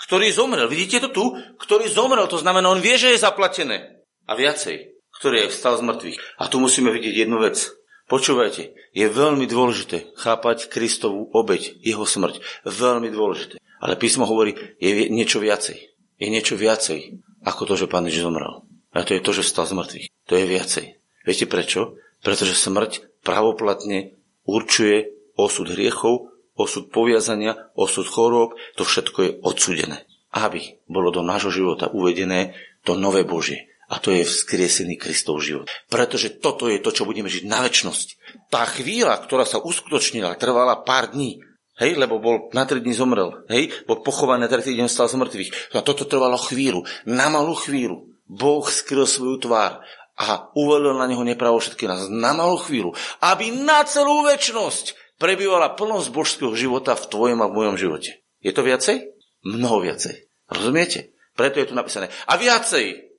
ktorý 0.05 0.29
zomrel. 0.29 0.69
Vidíte 0.69 1.09
to 1.09 1.09
tu? 1.09 1.25
Ktorý 1.57 1.89
zomrel, 1.89 2.29
to 2.29 2.37
znamená, 2.37 2.69
on 2.69 2.85
vie, 2.85 3.01
že 3.01 3.17
je 3.17 3.25
zaplatené. 3.25 4.05
A 4.29 4.37
viacej 4.37 4.93
ktorý 5.23 5.47
je 5.47 5.55
vstal 5.55 5.79
z 5.79 5.87
mŕtvych. 5.87 6.19
A 6.43 6.51
tu 6.51 6.59
musíme 6.59 6.91
vidieť 6.91 7.23
jednu 7.23 7.39
vec. 7.39 7.71
Počúvajte, 8.11 8.75
je 8.91 9.07
veľmi 9.07 9.47
dôležité 9.47 10.11
chápať 10.19 10.67
Kristovú 10.67 11.31
obeď, 11.31 11.79
jeho 11.79 12.03
smrť. 12.03 12.43
Veľmi 12.67 13.07
dôležité. 13.07 13.63
Ale 13.79 13.95
písmo 13.95 14.27
hovorí, 14.27 14.59
je 14.83 15.07
niečo 15.15 15.39
viacej. 15.39 15.79
Je 16.19 16.27
niečo 16.27 16.59
viacej, 16.59 17.23
ako 17.47 17.63
to, 17.71 17.75
že 17.79 17.87
Pán 17.87 18.03
Ježiš 18.11 18.27
zomrel. 18.27 18.67
A 18.91 19.07
to 19.07 19.15
je 19.15 19.23
to, 19.23 19.31
že 19.31 19.47
vstal 19.47 19.71
z 19.71 19.79
mŕtvych. 19.79 20.07
To 20.27 20.35
je 20.35 20.45
viacej. 20.45 20.87
Viete 21.23 21.47
prečo? 21.47 21.95
Pretože 22.27 22.59
smrť 22.59 23.23
pravoplatne 23.23 24.19
určuje 24.43 25.07
osud 25.39 25.71
hriechov, 25.71 26.35
osud 26.59 26.91
poviazania, 26.91 27.71
osud 27.79 28.11
chorób, 28.11 28.59
to 28.75 28.83
všetko 28.83 29.19
je 29.23 29.31
odsudené. 29.39 30.03
Aby 30.35 30.83
bolo 30.91 31.15
do 31.15 31.23
nášho 31.23 31.55
života 31.55 31.87
uvedené 31.95 32.59
to 32.83 32.99
nové 32.99 33.23
Božie. 33.23 33.72
A 33.91 33.99
to 33.99 34.15
je 34.15 34.23
vzkriesený 34.25 35.01
Kristov 35.01 35.43
život. 35.43 35.69
Pretože 35.91 36.39
toto 36.39 36.71
je 36.71 36.79
to, 36.79 36.95
čo 36.95 37.09
budeme 37.09 37.29
žiť 37.29 37.45
na 37.45 37.65
väčnosť. 37.65 38.09
Tá 38.49 38.65
chvíľa, 38.69 39.19
ktorá 39.21 39.45
sa 39.45 39.61
uskutočnila, 39.61 40.39
trvala 40.39 40.87
pár 40.87 41.13
dní. 41.13 41.43
Hej, 41.81 41.97
lebo 41.97 42.21
bol 42.21 42.53
na 42.53 42.69
tri 42.69 42.81
dní 42.85 42.95
zomrel. 42.95 43.45
Hej, 43.49 43.73
bol 43.89 44.05
pochovaný 44.05 44.47
na 44.47 44.53
tretí 44.53 44.77
deň 44.77 44.89
stal 44.89 45.09
z 45.09 45.19
mŕtvych. 45.19 45.75
A 45.77 45.85
toto 45.85 46.05
trvalo 46.05 46.37
chvíľu. 46.37 46.85
Na 47.09 47.33
malú 47.33 47.57
chvíľu. 47.57 48.13
Boh 48.29 48.65
skryl 48.65 49.05
svoju 49.05 49.45
tvár 49.45 49.85
a 50.17 50.53
uvolil 50.55 50.97
na 50.97 51.09
neho 51.09 51.25
nepravo 51.25 51.57
všetky 51.59 51.89
nás 51.89 52.07
na 52.13 52.37
malú 52.37 52.61
chvíľu, 52.61 52.93
aby 53.25 53.53
na 53.53 53.83
celú 53.89 54.23
väčnosť 54.25 55.17
prebývala 55.17 55.73
plnosť 55.73 56.09
božského 56.13 56.53
života 56.53 56.93
v 56.95 57.09
tvojom 57.09 57.41
a 57.41 57.49
v 57.49 57.57
mojom 57.57 57.77
živote. 57.81 58.23
Je 58.43 58.53
to 58.53 58.67
viacej? 58.67 59.09
Mnoho 59.47 59.83
viacej. 59.83 60.29
Rozumiete? 60.51 61.15
Preto 61.33 61.63
je 61.63 61.73
tu 61.73 61.75
napísané. 61.75 62.13
A 62.29 62.37
viacej 62.37 63.12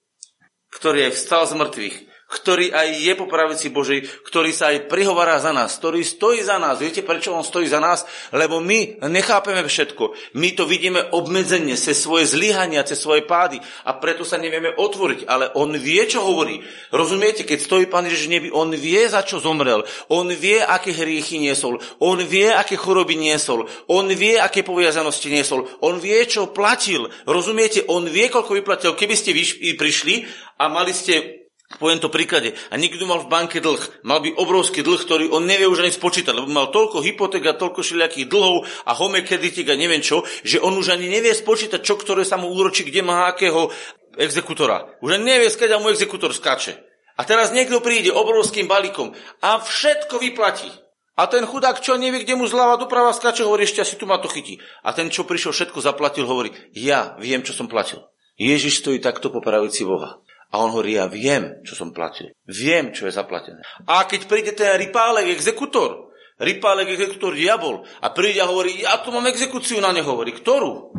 ktorý 0.76 1.10
aj 1.10 1.14
vstal 1.18 1.44
z 1.48 1.54
mŕtvych, 1.58 1.96
ktorý 2.34 2.74
aj 2.74 2.90
je 2.98 3.14
po 3.14 3.30
pravici 3.30 3.70
Božej, 3.70 4.10
ktorý 4.26 4.50
sa 4.50 4.74
aj 4.74 4.90
prihovará 4.90 5.38
za 5.38 5.54
nás, 5.54 5.78
ktorý 5.78 6.02
stojí 6.02 6.42
za 6.42 6.58
nás. 6.58 6.82
Viete, 6.82 7.06
prečo 7.06 7.30
on 7.30 7.46
stojí 7.46 7.70
za 7.70 7.78
nás? 7.78 8.10
Lebo 8.34 8.58
my 8.58 9.06
nechápeme 9.06 9.62
všetko. 9.62 10.34
My 10.34 10.58
to 10.58 10.66
vidíme 10.66 11.14
obmedzenie, 11.14 11.78
cez 11.78 12.02
svoje 12.02 12.26
zlyhania, 12.26 12.82
cez 12.82 12.98
svoje 12.98 13.22
pády 13.30 13.62
a 13.86 13.94
preto 14.02 14.26
sa 14.26 14.42
nevieme 14.42 14.74
otvoriť. 14.74 15.30
Ale 15.30 15.54
on 15.54 15.78
vie, 15.78 16.02
čo 16.10 16.26
hovorí. 16.26 16.66
Rozumiete, 16.90 17.46
keď 17.46 17.60
stojí 17.62 17.86
Pán 17.86 18.10
Ježiš 18.10 18.34
nebi, 18.34 18.50
on 18.50 18.74
vie, 18.74 19.06
za 19.06 19.22
čo 19.22 19.38
zomrel. 19.38 19.86
On 20.10 20.26
vie, 20.26 20.58
aké 20.58 20.90
hriechy 20.90 21.38
niesol. 21.38 21.78
On 22.02 22.18
vie, 22.18 22.50
aké 22.50 22.74
choroby 22.74 23.14
niesol. 23.14 23.70
On 23.86 24.10
vie, 24.10 24.42
aké 24.42 24.66
poviazanosti 24.66 25.30
niesol. 25.30 25.70
On 25.86 26.02
vie, 26.02 26.18
čo 26.26 26.50
platil. 26.50 27.06
Rozumiete, 27.30 27.86
on 27.92 28.10
vie, 28.10 28.32
koľko 28.32 28.58
vyplatil. 28.58 28.98
Keby 28.98 29.14
ste 29.14 29.36
prišli 29.78 30.26
a 30.58 30.72
mali 30.72 30.96
ste 30.96 31.43
Poviem 31.82 32.00
to 32.02 32.14
príklade. 32.14 32.54
A 32.70 32.78
niekto 32.78 33.06
mal 33.10 33.26
v 33.26 33.32
banke 33.32 33.58
dlh. 33.58 34.06
Mal 34.06 34.22
by 34.22 34.38
obrovský 34.38 34.86
dlh, 34.86 35.02
ktorý 35.02 35.26
on 35.34 35.50
nevie 35.50 35.66
už 35.66 35.82
ani 35.82 35.94
spočítať, 35.94 36.34
lebo 36.34 36.50
mal 36.50 36.70
toľko 36.70 37.02
hypoték 37.02 37.44
a 37.50 37.58
toľko 37.58 37.82
všelijakých 37.82 38.30
dlhov 38.30 38.66
a 38.86 38.92
home 38.94 39.26
kreditik 39.26 39.70
a 39.74 39.80
neviem 39.80 40.02
čo, 40.02 40.22
že 40.46 40.62
on 40.62 40.78
už 40.78 40.94
ani 40.94 41.10
nevie 41.10 41.34
spočítať, 41.34 41.82
čo 41.82 41.98
ktoré 41.98 42.22
sa 42.22 42.38
mu 42.38 42.54
úročí, 42.54 42.86
kde 42.86 43.02
má 43.02 43.26
akého 43.26 43.74
exekutora. 44.18 44.86
Už 45.02 45.18
ani 45.18 45.38
nevie, 45.38 45.50
skáď 45.50 45.82
mu 45.82 45.90
exekutor 45.90 46.30
skáče. 46.30 46.78
A 47.14 47.22
teraz 47.26 47.54
niekto 47.54 47.78
príde 47.82 48.10
obrovským 48.10 48.66
balíkom 48.66 49.14
a 49.42 49.62
všetko 49.62 50.18
vyplatí. 50.18 50.70
A 51.14 51.30
ten 51.30 51.46
chudák, 51.46 51.78
čo 51.78 51.94
nevie, 51.94 52.26
kde 52.26 52.34
mu 52.34 52.50
zľava 52.50 52.82
doprava 52.82 53.14
skáče, 53.14 53.46
hovorí, 53.46 53.70
ešte 53.70 53.86
asi 53.86 54.02
tu 54.02 54.10
ma 54.10 54.18
to 54.18 54.26
chytí. 54.26 54.58
A 54.82 54.98
ten, 54.98 55.14
čo 55.14 55.30
prišiel, 55.30 55.54
všetko 55.54 55.78
zaplatil, 55.78 56.26
hovorí, 56.26 56.50
ja 56.74 57.14
viem, 57.22 57.46
čo 57.46 57.54
som 57.54 57.70
platil. 57.70 58.02
Ježiš 58.34 58.82
stojí 58.82 58.98
takto 58.98 59.30
po 59.30 59.38
pravici 59.38 59.86
Boha. 59.86 60.18
A 60.54 60.62
on 60.62 60.70
hovorí, 60.70 61.02
ja 61.02 61.10
viem, 61.10 61.66
čo 61.66 61.74
som 61.74 61.90
platil. 61.90 62.30
Viem, 62.46 62.94
čo 62.94 63.10
je 63.10 63.18
zaplatené. 63.18 63.66
A 63.90 64.06
keď 64.06 64.22
príde 64.30 64.52
ten 64.54 64.78
ripálek, 64.78 65.34
exekutor, 65.34 66.14
ripálek, 66.38 66.94
exekutor, 66.94 67.34
diabol, 67.34 67.82
a 68.06 68.14
príde 68.14 68.38
a 68.38 68.46
hovorí, 68.46 68.86
ja 68.86 69.02
tu 69.02 69.10
mám 69.10 69.26
exekúciu 69.26 69.82
na 69.82 69.90
neho, 69.90 70.06
hovorí, 70.06 70.30
ktorú? 70.30 70.94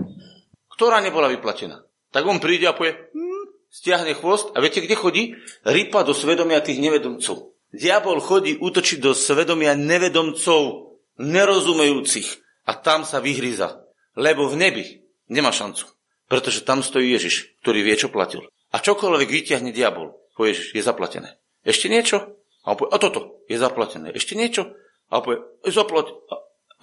Ktorá 0.75 0.99
nebola 0.99 1.31
vyplatená? 1.31 1.87
Tak 2.11 2.27
on 2.27 2.43
príde 2.43 2.67
a 2.67 2.75
povie, 2.75 2.99
hm, 3.15 3.71
stiahne 3.71 4.19
chvost 4.19 4.51
a 4.55 4.59
viete, 4.59 4.83
kde 4.83 4.99
chodí? 4.99 5.23
Ripa 5.63 6.03
do 6.03 6.19
svedomia 6.19 6.59
tých 6.59 6.83
nevedomcov. 6.83 7.55
Diabol 7.71 8.19
chodí 8.19 8.59
útočiť 8.59 8.99
do 8.99 9.15
svedomia 9.15 9.79
nevedomcov, 9.79 10.95
nerozumejúcich 11.19 12.43
a 12.67 12.75
tam 12.75 13.07
sa 13.07 13.23
vyhryza. 13.23 13.87
Lebo 14.19 14.51
v 14.51 14.59
nebi 14.59 14.85
nemá 15.31 15.51
šancu. 15.51 15.91
Pretože 16.27 16.67
tam 16.67 16.83
stojí 16.83 17.11
Ježiš, 17.15 17.55
ktorý 17.63 17.83
vie, 17.83 17.95
čo 17.99 18.11
platil. 18.11 18.47
A 18.75 18.83
čokoľvek 18.83 19.29
vyťahne 19.31 19.71
diabol, 19.71 20.19
povieš, 20.35 20.75
je 20.75 20.83
zaplatené. 20.83 21.39
Ešte 21.63 21.87
niečo? 21.87 22.43
A 22.67 22.75
on 22.75 22.77
povie, 22.77 22.91
a 22.91 22.99
toto 22.99 23.47
je 23.47 23.55
zaplatené. 23.55 24.11
Ešte 24.11 24.35
niečo? 24.35 24.75
A 25.15 25.21
on 25.21 25.23
povie, 25.23 25.39
zaplat. 25.71 26.11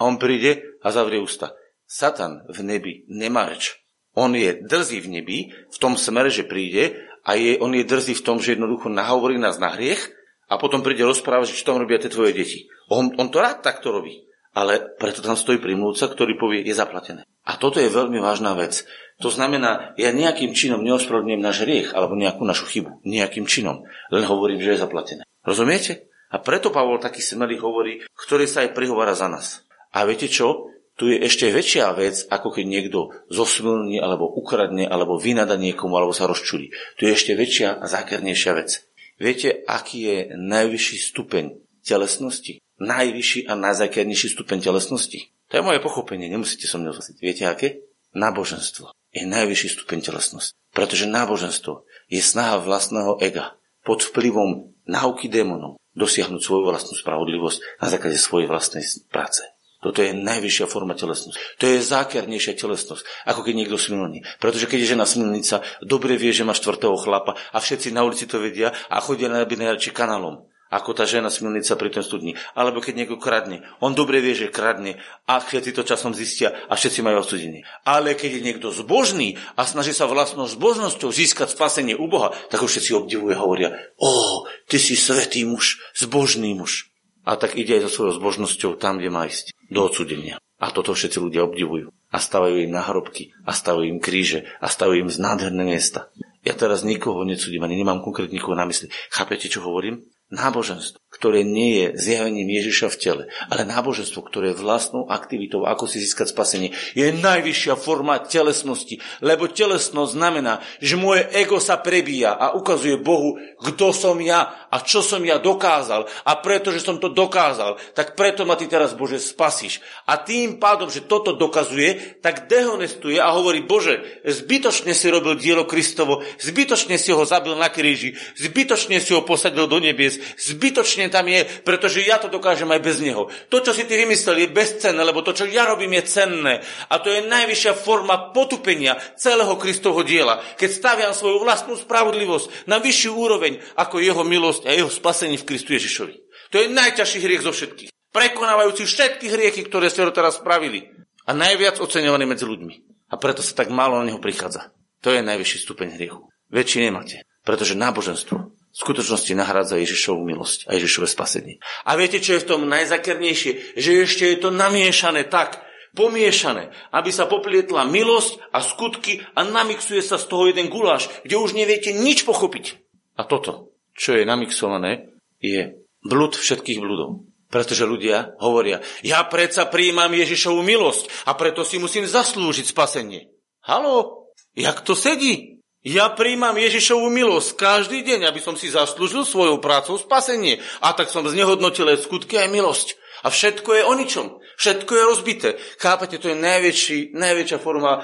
on 0.08 0.16
príde 0.16 0.64
a 0.80 0.88
zavrie 0.88 1.20
ústa. 1.20 1.52
Satan 1.84 2.48
v 2.48 2.58
nebi 2.64 2.92
nemá 3.12 3.44
reč. 3.44 3.76
On 4.16 4.32
je 4.32 4.56
drzý 4.64 5.04
v 5.04 5.08
nebi, 5.20 5.38
v 5.52 5.76
tom 5.76 6.00
smere, 6.00 6.32
že 6.32 6.48
príde 6.48 6.96
a 7.28 7.36
je, 7.36 7.60
on 7.60 7.76
je 7.76 7.84
drzý 7.84 8.16
v 8.16 8.24
tom, 8.24 8.40
že 8.40 8.56
jednoducho 8.56 8.88
nahovorí 8.88 9.36
nás 9.36 9.60
na 9.60 9.76
hriech 9.76 10.12
a 10.48 10.56
potom 10.56 10.80
príde 10.80 11.04
rozprávať, 11.04 11.52
že 11.52 11.58
čo 11.60 11.72
tam 11.72 11.80
robia 11.80 12.00
tie 12.00 12.12
tvoje 12.12 12.32
deti. 12.32 12.68
On, 12.88 13.12
on 13.16 13.28
to 13.28 13.40
rád 13.40 13.60
takto 13.60 13.92
robí. 13.92 14.24
Ale 14.52 14.84
preto 15.00 15.24
tam 15.24 15.32
stojí 15.32 15.56
primlúca, 15.56 16.04
ktorý 16.12 16.36
povie, 16.36 16.60
je 16.60 16.76
zaplatené. 16.76 17.24
A 17.42 17.58
toto 17.58 17.82
je 17.82 17.90
veľmi 17.90 18.22
vážna 18.22 18.54
vec. 18.54 18.86
To 19.22 19.30
znamená, 19.30 19.94
ja 19.94 20.10
nejakým 20.10 20.54
činom 20.54 20.82
neospravedlňujem 20.82 21.42
náš 21.42 21.62
hriech 21.62 21.88
alebo 21.94 22.18
nejakú 22.18 22.42
našu 22.42 22.66
chybu. 22.66 23.02
Nejakým 23.06 23.46
činom. 23.46 23.86
Len 24.10 24.24
hovorím, 24.26 24.58
že 24.62 24.74
je 24.74 24.82
zaplatené. 24.82 25.22
Rozumiete? 25.42 26.10
A 26.32 26.40
preto 26.40 26.72
Pavol 26.72 26.98
taký 26.98 27.20
smelý 27.20 27.60
hovorí, 27.60 28.02
ktorý 28.16 28.48
sa 28.48 28.64
aj 28.64 28.72
prihovára 28.72 29.12
za 29.12 29.28
nás. 29.28 29.62
A 29.92 30.08
viete 30.08 30.26
čo? 30.26 30.72
Tu 30.96 31.12
je 31.12 31.24
ešte 31.24 31.48
väčšia 31.48 31.92
vec, 31.96 32.24
ako 32.28 32.52
keď 32.52 32.64
niekto 32.68 32.98
zosmilní, 33.32 34.00
alebo 34.00 34.28
ukradne, 34.28 34.84
alebo 34.84 35.16
vynada 35.16 35.56
niekomu, 35.56 35.96
alebo 35.96 36.12
sa 36.12 36.28
rozčulí. 36.28 36.72
Tu 37.00 37.08
je 37.08 37.16
ešte 37.16 37.32
väčšia 37.32 37.80
a 37.80 37.84
zákernejšia 37.88 38.52
vec. 38.56 38.84
Viete, 39.16 39.64
aký 39.68 39.98
je 40.04 40.16
najvyšší 40.36 40.96
stupeň 41.12 41.44
telesnosti? 41.84 42.60
Najvyšší 42.80 43.48
a 43.48 43.54
najzákernejší 43.56 44.28
stupeň 44.32 44.58
telesnosti? 44.64 45.32
To 45.52 45.60
je 45.60 45.68
moje 45.68 45.84
pochopenie, 45.84 46.32
nemusíte 46.32 46.64
so 46.64 46.80
mnou 46.80 46.96
zasiť. 46.96 47.20
Viete 47.20 47.44
aké? 47.44 47.84
Náboženstvo 48.16 48.88
je 49.12 49.28
najvyšší 49.28 49.76
stupeň 49.76 50.00
telesnosti. 50.00 50.56
Pretože 50.72 51.04
náboženstvo 51.04 51.84
je 52.08 52.24
snaha 52.24 52.56
vlastného 52.56 53.20
ega 53.20 53.60
pod 53.84 54.00
vplyvom 54.00 54.72
náuky 54.88 55.28
démonov 55.28 55.76
dosiahnuť 55.92 56.40
svoju 56.40 56.64
vlastnú 56.64 56.96
spravodlivosť 56.96 57.84
na 57.84 57.86
základe 57.92 58.16
svojej 58.16 58.48
vlastnej 58.48 58.80
práce. 59.12 59.44
Toto 59.84 60.00
je 60.00 60.16
najvyššia 60.16 60.70
forma 60.70 60.96
telesnosti. 60.96 61.36
To 61.60 61.68
je 61.68 61.84
zákernejšia 61.84 62.56
telesnosť, 62.56 63.04
ako 63.28 63.44
keď 63.44 63.52
niekto 63.52 63.76
smilní. 63.76 64.24
Pretože 64.40 64.70
keď 64.70 64.78
je 64.88 64.92
žena 64.96 65.04
smilnica, 65.04 65.60
dobre 65.84 66.16
vie, 66.16 66.32
že 66.32 66.48
má 66.48 66.56
štvrtého 66.56 66.96
chlapa 66.96 67.36
a 67.52 67.58
všetci 67.60 67.92
na 67.92 68.06
ulici 68.06 68.24
to 68.24 68.40
vedia 68.40 68.72
a 68.88 69.04
chodia 69.04 69.28
na 69.28 69.44
najradšej 69.44 69.92
kanálom 69.92 70.48
ako 70.72 70.96
tá 70.96 71.04
žena 71.04 71.28
smilnica 71.28 71.76
pri 71.76 71.92
tom 71.92 72.00
studni. 72.00 72.32
Alebo 72.56 72.80
keď 72.80 73.04
niekto 73.04 73.20
kradne. 73.20 73.60
On 73.84 73.92
dobre 73.92 74.24
vie, 74.24 74.32
že 74.32 74.48
kradne 74.48 74.96
a 75.28 75.36
všetci 75.36 75.76
to 75.76 75.84
časom 75.84 76.16
zistia 76.16 76.56
a 76.66 76.72
všetci 76.72 77.04
majú 77.04 77.20
odsudenie. 77.20 77.68
Ale 77.84 78.16
keď 78.16 78.40
je 78.40 78.46
niekto 78.48 78.68
zbožný 78.72 79.36
a 79.60 79.68
snaží 79.68 79.92
sa 79.92 80.08
vlastnou 80.08 80.48
zbožnosťou 80.48 81.12
získať 81.12 81.52
spasenie 81.52 81.92
u 81.92 82.08
Boha, 82.08 82.32
tak 82.48 82.64
ho 82.64 82.68
všetci 82.68 82.96
obdivujú 82.96 83.36
a 83.36 83.42
hovoria, 83.44 83.70
o, 84.00 84.48
ty 84.64 84.80
si 84.80 84.96
svetý 84.96 85.44
muž, 85.44 85.76
zbožný 85.92 86.56
muž. 86.56 86.88
A 87.22 87.38
tak 87.38 87.54
ide 87.54 87.78
aj 87.78 87.86
so 87.86 88.02
svojou 88.02 88.18
zbožnosťou 88.18 88.80
tam, 88.80 88.98
kde 88.98 89.12
má 89.12 89.30
ísť, 89.30 89.54
do 89.70 89.86
odsudenia. 89.86 90.42
A 90.58 90.70
toto 90.74 90.94
všetci 90.94 91.18
ľudia 91.22 91.46
obdivujú. 91.46 91.90
A 92.10 92.18
stavajú 92.18 92.66
im 92.66 92.74
nahrobky, 92.74 93.34
a 93.46 93.54
stavajú 93.54 93.86
im 93.86 94.00
kríže, 94.02 94.46
a 94.58 94.66
stavajú 94.66 95.06
im 95.06 95.10
z 95.10 95.18
nádherné 95.22 95.62
miesta. 95.62 96.10
Ja 96.42 96.58
teraz 96.58 96.82
nikoho 96.82 97.22
nedsudím, 97.22 97.62
ani 97.62 97.78
nemám 97.78 98.02
konkrétne 98.02 98.34
nikoho 98.34 98.58
na 98.58 98.66
mysli. 98.66 98.90
Chápete, 99.14 99.46
čo 99.46 99.62
hovorím? 99.62 100.02
Náboženstvo, 100.32 101.01
ktoré 101.12 101.44
nie 101.44 101.76
je 101.76 101.86
zjavením 102.00 102.48
Ježiša 102.48 102.88
v 102.88 102.98
tele, 102.98 103.22
ale 103.52 103.68
náboženstvo, 103.68 104.24
ktoré 104.24 104.50
je 104.52 104.60
vlastnou 104.64 105.06
aktivitou, 105.06 105.68
ako 105.68 105.84
si 105.84 106.00
získať 106.00 106.32
spasenie, 106.32 106.72
je 106.96 107.12
najvyššia 107.12 107.76
forma 107.76 108.16
telesnosti, 108.24 108.98
lebo 109.20 109.46
telesnosť 109.46 110.10
znamená, 110.16 110.64
že 110.80 110.96
moje 110.96 111.28
ego 111.36 111.60
sa 111.60 111.78
prebíja 111.78 112.34
a 112.34 112.56
ukazuje 112.56 112.96
Bohu, 112.96 113.36
kto 113.60 113.92
som 113.92 114.16
ja 114.18 114.68
a 114.72 114.80
čo 114.80 115.04
som 115.04 115.20
ja 115.20 115.36
dokázal. 115.36 116.08
A 116.24 116.32
preto, 116.40 116.72
že 116.72 116.80
som 116.80 116.96
to 116.96 117.12
dokázal, 117.12 117.76
tak 117.92 118.16
preto 118.16 118.48
ma 118.48 118.56
ty 118.56 118.66
teraz, 118.66 118.96
Bože, 118.96 119.20
spasíš. 119.20 119.84
A 120.08 120.16
tým 120.16 120.56
pádom, 120.56 120.88
že 120.88 121.04
toto 121.04 121.36
dokazuje, 121.36 122.18
tak 122.24 122.48
dehonestuje 122.48 123.20
a 123.20 123.30
hovorí, 123.36 123.62
Bože, 123.62 124.24
zbytočne 124.24 124.96
si 124.96 125.06
robil 125.12 125.36
dielo 125.36 125.68
Kristovo, 125.68 126.24
zbytočne 126.40 126.96
si 126.96 127.12
ho 127.12 127.22
zabil 127.28 127.52
na 127.54 127.68
kríži, 127.68 128.16
zbytočne 128.40 128.96
si 128.98 129.12
ho 129.12 129.22
posadil 129.22 129.68
do 129.68 129.78
nebies, 129.78 130.18
Zbytočne 130.42 131.01
tam 131.08 131.26
je, 131.26 131.42
pretože 131.66 132.04
ja 132.04 132.20
to 132.20 132.28
dokážem 132.28 132.68
aj 132.70 132.80
bez 132.84 133.00
neho. 133.02 133.26
To, 133.48 133.56
čo 133.58 133.72
si 133.72 133.88
ty 133.88 133.96
vymyslel, 133.98 134.44
je 134.44 134.54
bezcenné, 134.54 135.00
lebo 135.00 135.24
to, 135.24 135.32
čo 135.32 135.48
ja 135.48 135.66
robím, 135.66 135.98
je 135.98 136.06
cenné. 136.06 136.54
A 136.92 137.00
to 137.00 137.10
je 137.10 137.26
najvyššia 137.26 137.72
forma 137.74 138.30
potupenia 138.30 139.00
celého 139.16 139.56
Kristovho 139.56 140.04
diela. 140.04 140.44
Keď 140.60 140.70
staviam 140.70 141.16
svoju 141.16 141.40
vlastnú 141.40 141.74
spravodlivosť 141.74 142.68
na 142.68 142.78
vyššiu 142.78 143.10
úroveň 143.16 143.58
ako 143.74 143.98
jeho 143.98 144.22
milosť 144.22 144.68
a 144.68 144.76
jeho 144.76 144.92
spasenie 144.92 145.40
v 145.40 145.48
Kristu 145.48 145.74
Ježišovi. 145.74 146.14
To 146.52 146.60
je 146.60 146.68
najťažší 146.68 147.18
hriech 147.24 147.42
zo 147.42 147.50
všetkých. 147.56 147.90
Prekonávajúci 148.12 148.84
všetky 148.84 149.26
hriechy, 149.32 149.64
ktoré 149.64 149.88
ste 149.88 150.04
teraz 150.12 150.36
spravili. 150.36 150.92
A 151.24 151.32
najviac 151.32 151.80
oceňovaný 151.80 152.28
medzi 152.28 152.44
ľuďmi. 152.44 152.74
A 153.08 153.16
preto 153.16 153.40
sa 153.40 153.56
tak 153.56 153.72
málo 153.72 153.96
na 154.00 154.12
neho 154.12 154.20
prichádza. 154.20 154.72
To 155.00 155.08
je 155.10 155.24
najvyšší 155.24 155.58
stupeň 155.64 155.96
hriechu. 155.96 156.28
Väčší 156.52 156.84
nemáte. 156.84 157.24
Pretože 157.42 157.74
náboženstvo 157.74 158.52
v 158.72 158.76
skutočnosti 158.80 159.36
nahrádza 159.36 159.76
Ježišovú 159.76 160.24
milosť 160.24 160.72
a 160.72 160.80
Ježišové 160.80 161.04
spasenie. 161.04 161.60
A 161.84 161.92
viete, 162.00 162.24
čo 162.24 162.40
je 162.40 162.42
v 162.42 162.48
tom 162.56 162.64
najzakernejšie? 162.72 163.76
Že 163.76 163.90
ešte 164.08 164.24
je 164.32 164.38
to 164.40 164.48
namiešané 164.48 165.28
tak, 165.28 165.60
pomiešané, 165.92 166.72
aby 166.92 167.12
sa 167.12 167.28
poplietla 167.28 167.84
milosť 167.84 168.40
a 168.48 168.64
skutky 168.64 169.20
a 169.36 169.44
namixuje 169.44 170.00
sa 170.00 170.16
z 170.16 170.24
toho 170.24 170.48
jeden 170.48 170.72
guláš, 170.72 171.12
kde 171.24 171.36
už 171.36 171.52
neviete 171.52 171.92
nič 171.92 172.24
pochopiť. 172.24 172.80
A 173.20 173.28
toto, 173.28 173.76
čo 173.92 174.16
je 174.16 174.24
namixované, 174.24 175.12
je 175.36 175.76
blud 176.00 176.32
všetkých 176.32 176.80
bludov. 176.80 177.28
Pretože 177.52 177.84
ľudia 177.84 178.32
hovoria, 178.40 178.80
ja 179.04 179.20
predsa 179.28 179.68
príjmam 179.68 180.08
Ježišovú 180.08 180.64
milosť 180.64 181.28
a 181.28 181.36
preto 181.36 181.68
si 181.68 181.76
musím 181.76 182.08
zaslúžiť 182.08 182.72
spasenie. 182.72 183.28
Halo, 183.68 184.32
jak 184.56 184.80
to 184.80 184.96
sedí? 184.96 185.60
Ja 185.82 186.14
príjmam 186.14 186.54
Ježišovú 186.54 187.10
milosť 187.10 187.58
každý 187.58 188.06
deň, 188.06 188.30
aby 188.30 188.38
som 188.38 188.54
si 188.54 188.70
zaslúžil 188.70 189.26
svojou 189.26 189.58
prácou 189.58 189.98
spasenie. 189.98 190.62
A 190.78 190.94
tak 190.94 191.10
som 191.10 191.26
znehodnotil 191.26 191.90
aj 191.90 192.06
skutky 192.06 192.38
aj 192.38 192.54
milosť. 192.54 192.94
A 193.26 193.34
všetko 193.34 193.70
je 193.74 193.82
o 193.86 193.92
ničom. 193.98 194.26
Všetko 194.62 194.92
je 194.94 195.08
rozbité. 195.10 195.48
Chápete, 195.82 196.22
to 196.22 196.30
je 196.30 196.38
najväčší, 196.38 197.18
najväčšia 197.18 197.58
forma 197.58 197.98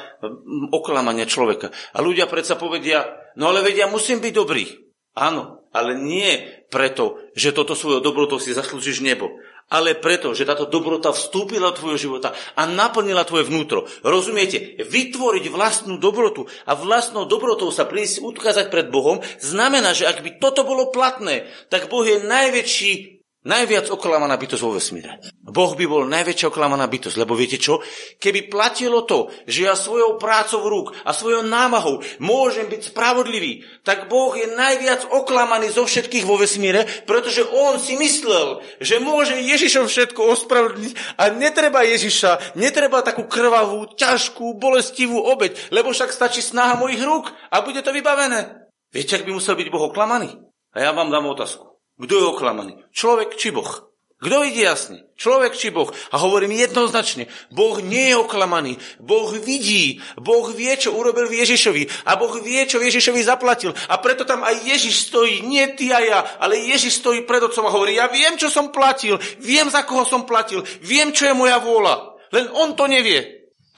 oklamania 0.74 1.26
človeka. 1.30 1.70
A 1.94 2.02
ľudia 2.02 2.26
predsa 2.26 2.58
povedia, 2.58 3.06
no 3.38 3.50
ale 3.50 3.62
vedia, 3.62 3.86
musím 3.86 4.18
byť 4.18 4.32
dobrý. 4.34 4.87
Áno, 5.18 5.66
ale 5.74 5.98
nie 5.98 6.46
preto, 6.70 7.18
že 7.34 7.50
toto 7.50 7.74
svojou 7.74 7.98
dobrotou 7.98 8.38
si 8.38 8.54
zaslúžiš 8.54 9.02
nebo, 9.02 9.42
ale 9.66 9.98
preto, 9.98 10.30
že 10.30 10.46
táto 10.46 10.70
dobrota 10.70 11.10
vstúpila 11.10 11.74
do 11.74 11.78
tvojho 11.82 11.98
života 11.98 12.32
a 12.54 12.70
naplnila 12.70 13.26
tvoje 13.26 13.50
vnútro. 13.50 13.84
Rozumiete? 14.06 14.78
Vytvoriť 14.78 15.50
vlastnú 15.50 15.98
dobrotu 15.98 16.46
a 16.64 16.78
vlastnou 16.78 17.26
dobrotou 17.26 17.68
sa 17.74 17.82
prísť 17.82 18.22
ukázať 18.22 18.70
pred 18.70 18.94
Bohom 18.94 19.18
znamená, 19.42 19.90
že 19.90 20.06
ak 20.06 20.22
by 20.22 20.30
toto 20.38 20.62
bolo 20.62 20.94
platné, 20.94 21.50
tak 21.66 21.90
Boh 21.90 22.06
je 22.06 22.22
najväčší 22.22 23.17
Najviac 23.48 23.88
oklamaná 23.88 24.36
bytosť 24.36 24.60
vo 24.60 24.76
vesmíre. 24.76 25.24
Boh 25.40 25.72
by 25.72 25.88
bol 25.88 26.04
najväčšia 26.04 26.52
oklamaná 26.52 26.84
bytosť, 26.84 27.16
lebo 27.16 27.32
viete 27.32 27.56
čo? 27.56 27.80
Keby 28.20 28.52
platilo 28.52 29.08
to, 29.08 29.32
že 29.48 29.64
ja 29.64 29.72
svojou 29.72 30.20
prácou 30.20 30.68
rúk 30.68 30.92
a 31.08 31.16
svojou 31.16 31.48
námahou 31.48 32.04
môžem 32.20 32.68
byť 32.68 32.92
spravodlivý, 32.92 33.64
tak 33.88 34.12
Boh 34.12 34.36
je 34.36 34.52
najviac 34.52 35.08
oklamaný 35.08 35.72
zo 35.72 35.88
všetkých 35.88 36.28
vo 36.28 36.36
vesmíre, 36.36 36.84
pretože 37.08 37.40
on 37.48 37.80
si 37.80 37.96
myslel, 37.96 38.60
že 38.84 39.00
môže 39.00 39.40
Ježišom 39.40 39.88
všetko 39.88 40.28
ospravedlniť 40.36 41.16
a 41.16 41.32
netreba 41.32 41.88
Ježiša, 41.88 42.60
netreba 42.60 43.00
takú 43.00 43.24
krvavú, 43.24 43.88
ťažkú, 43.96 44.60
bolestivú 44.60 45.24
obeď, 45.24 45.72
lebo 45.72 45.96
však 45.96 46.12
stačí 46.12 46.44
snaha 46.44 46.76
mojich 46.76 47.00
rúk 47.00 47.32
a 47.48 47.64
bude 47.64 47.80
to 47.80 47.96
vybavené. 47.96 48.68
Viete, 48.92 49.16
ak 49.16 49.24
by 49.24 49.32
musel 49.32 49.56
byť 49.56 49.72
Boh 49.72 49.88
oklamaný? 49.88 50.36
A 50.76 50.84
ja 50.84 50.92
vám 50.92 51.08
dám 51.08 51.24
otázku. 51.32 51.67
Kto 51.98 52.14
je 52.14 52.30
oklamaný? 52.30 52.74
Človek 52.94 53.34
či 53.34 53.50
Boh? 53.50 53.88
Kto 54.18 54.42
vidí 54.42 54.66
jasne? 54.66 55.06
Človek 55.14 55.54
či 55.54 55.70
Boh? 55.70 55.86
A 56.10 56.18
hovorím 56.18 56.58
jednoznačne, 56.58 57.30
Boh 57.54 57.78
nie 57.78 58.10
je 58.10 58.18
oklamaný. 58.18 58.74
Boh 58.98 59.30
vidí. 59.30 60.02
Boh 60.18 60.50
vie, 60.50 60.74
čo 60.74 60.90
urobil 60.90 61.30
Ježišovi. 61.30 62.06
A 62.06 62.18
Boh 62.18 62.34
vie, 62.42 62.66
čo 62.66 62.82
Ježišovi 62.82 63.22
zaplatil. 63.22 63.70
A 63.86 64.02
preto 64.02 64.26
tam 64.26 64.42
aj 64.42 64.66
Ježiš 64.66 65.10
stojí. 65.10 65.46
Nie 65.46 65.70
ty 65.78 65.94
a 65.94 66.02
ja, 66.02 66.18
ale 66.42 66.58
Ježiš 66.66 66.98
stojí 66.98 67.22
pred 67.30 67.46
otcom 67.46 67.70
a 67.70 67.74
hovorí, 67.74 67.94
ja 67.94 68.10
viem, 68.10 68.34
čo 68.34 68.50
som 68.50 68.74
platil. 68.74 69.22
Viem, 69.38 69.70
za 69.70 69.86
koho 69.86 70.02
som 70.02 70.26
platil. 70.26 70.66
Viem, 70.82 71.14
čo 71.14 71.30
je 71.30 71.38
moja 71.38 71.62
vôľa. 71.62 72.18
Len 72.34 72.50
on 72.58 72.74
to 72.74 72.90
nevie. 72.90 73.22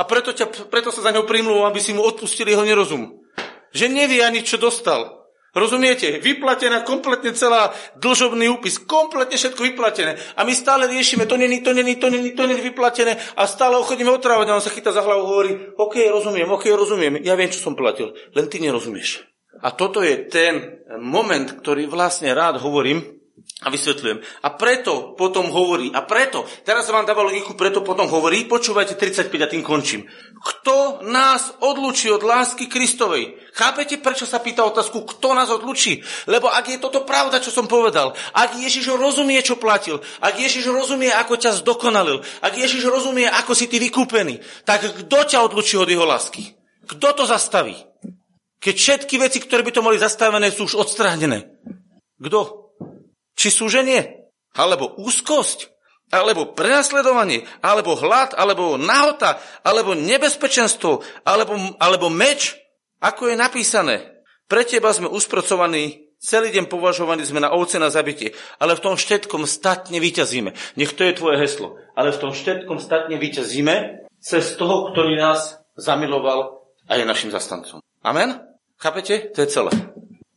A 0.01 0.09
preto, 0.09 0.33
ťa, 0.33 0.73
preto 0.73 0.89
sa 0.89 1.05
za 1.05 1.13
ňou 1.13 1.29
primlúvam, 1.29 1.69
aby 1.69 1.85
si 1.85 1.93
mu 1.93 2.01
odpustili 2.01 2.57
jeho 2.57 2.65
nerozum. 2.65 3.13
Že 3.77 3.93
nevie 3.93 4.25
ani, 4.25 4.41
čo 4.41 4.57
dostal. 4.57 5.20
Rozumiete? 5.51 6.23
Vyplatená 6.23 6.87
kompletne 6.87 7.35
celá 7.35 7.75
dlžobný 7.99 8.47
úpis. 8.55 8.79
Kompletne 8.79 9.35
všetko 9.35 9.67
vyplatené. 9.67 10.15
A 10.39 10.47
my 10.47 10.55
stále 10.55 10.87
riešime, 10.87 11.27
to 11.27 11.35
není, 11.35 11.59
to 11.59 11.75
není, 11.75 11.99
to 11.99 12.07
není, 12.07 12.31
to 12.39 12.47
není 12.47 12.63
vyplatené 12.63 13.19
a 13.35 13.43
stále 13.51 13.75
ochodíme 13.77 14.15
otrávať 14.15 14.47
a 14.49 14.57
on 14.57 14.65
sa 14.65 14.71
chytá 14.71 14.95
za 14.95 15.03
hlavu 15.03 15.21
a 15.21 15.29
hovorí, 15.29 15.53
OK, 15.75 16.07
rozumiem, 16.07 16.49
OK, 16.55 16.71
rozumiem, 16.71 17.19
ja 17.21 17.35
viem, 17.35 17.51
čo 17.51 17.59
som 17.59 17.75
platil, 17.75 18.15
len 18.33 18.47
ty 18.47 18.63
nerozumieš. 18.63 19.27
A 19.61 19.75
toto 19.75 20.01
je 20.01 20.25
ten 20.31 20.81
moment, 21.03 21.51
ktorý 21.61 21.91
vlastne 21.91 22.33
rád 22.33 22.63
hovorím, 22.63 23.20
a 23.61 23.69
vysvetľujem. 23.69 24.25
A 24.41 24.49
preto 24.57 25.13
potom 25.13 25.53
hovorí, 25.53 25.93
a 25.93 26.01
preto, 26.09 26.49
teraz 26.65 26.89
vám 26.89 27.05
dáva 27.05 27.21
logiku, 27.21 27.53
preto 27.53 27.85
potom 27.85 28.09
hovorí, 28.09 28.49
počúvajte 28.49 28.97
35 28.97 29.29
a 29.45 29.49
tým 29.53 29.61
končím. 29.61 30.09
Kto 30.41 31.05
nás 31.05 31.53
odlučí 31.61 32.09
od 32.09 32.25
lásky 32.25 32.73
Kristovej? 32.73 33.37
Chápete, 33.53 34.01
prečo 34.01 34.25
sa 34.25 34.41
pýta 34.41 34.65
otázku, 34.65 35.05
kto 35.05 35.37
nás 35.37 35.53
odlučí? 35.53 36.01
Lebo 36.25 36.49
ak 36.49 36.73
je 36.73 36.81
toto 36.81 37.05
pravda, 37.05 37.37
čo 37.37 37.53
som 37.53 37.69
povedal, 37.69 38.17
ak 38.33 38.57
Ježiš 38.57 38.97
rozumie, 38.97 39.45
čo 39.45 39.61
platil, 39.61 40.01
ak 40.25 40.41
Ježiš 40.41 40.65
rozumie, 40.73 41.13
ako 41.13 41.37
ťa 41.37 41.61
zdokonalil, 41.61 42.25
ak 42.41 42.57
Ježiš 42.57 42.89
rozumie, 42.89 43.29
ako 43.29 43.53
si 43.53 43.69
ty 43.69 43.77
vykúpený, 43.77 44.41
tak 44.65 44.89
kto 45.05 45.19
ťa 45.29 45.45
odlučí 45.45 45.77
od 45.77 45.89
jeho 45.93 46.09
lásky? 46.09 46.57
Kto 46.89 47.13
to 47.13 47.29
zastaví? 47.29 47.77
Keď 48.61 48.75
všetky 48.77 49.15
veci, 49.21 49.39
ktoré 49.45 49.61
by 49.61 49.73
to 49.73 49.85
mali 49.85 50.01
zastavené, 50.01 50.49
sú 50.49 50.65
už 50.65 50.81
odstránené. 50.81 51.61
Kto? 52.17 52.70
Či 53.39 53.49
súženie, 53.51 54.31
alebo 54.57 54.95
úzkosť, 54.99 55.71
alebo 56.11 56.53
prenasledovanie, 56.53 57.47
alebo 57.63 57.95
hlad, 57.95 58.35
alebo 58.35 58.75
nahota, 58.75 59.39
alebo 59.63 59.95
nebezpečenstvo, 59.95 61.03
alebo, 61.23 61.55
alebo 61.79 62.11
meč, 62.11 62.59
ako 62.99 63.31
je 63.31 63.37
napísané. 63.39 63.97
Pre 64.51 64.67
teba 64.67 64.91
sme 64.91 65.07
usprocovaní, 65.07 66.11
celý 66.19 66.51
deň 66.51 66.67
považovaní 66.67 67.23
sme 67.23 67.39
na 67.39 67.55
ovce 67.55 67.79
na 67.79 67.89
zabitie, 67.89 68.35
ale 68.59 68.75
v 68.75 68.83
tom 68.83 68.95
všetkom 68.99 69.47
statne 69.47 70.03
vyťazíme. 70.03 70.51
Nech 70.75 70.93
to 70.99 71.07
je 71.07 71.15
tvoje 71.15 71.39
heslo. 71.39 71.79
Ale 71.95 72.11
v 72.11 72.21
tom 72.21 72.35
všetkom 72.35 72.83
statne 72.83 73.15
vyťazíme 73.15 74.05
cez 74.19 74.59
toho, 74.59 74.91
ktorý 74.91 75.15
nás 75.17 75.63
zamiloval 75.79 76.67
a 76.91 76.99
je 76.99 77.07
našim 77.07 77.31
zastancom. 77.31 77.79
Amen? 78.03 78.43
Chápete? 78.77 79.31
To 79.33 79.47
je 79.47 79.49
celé. 79.49 79.71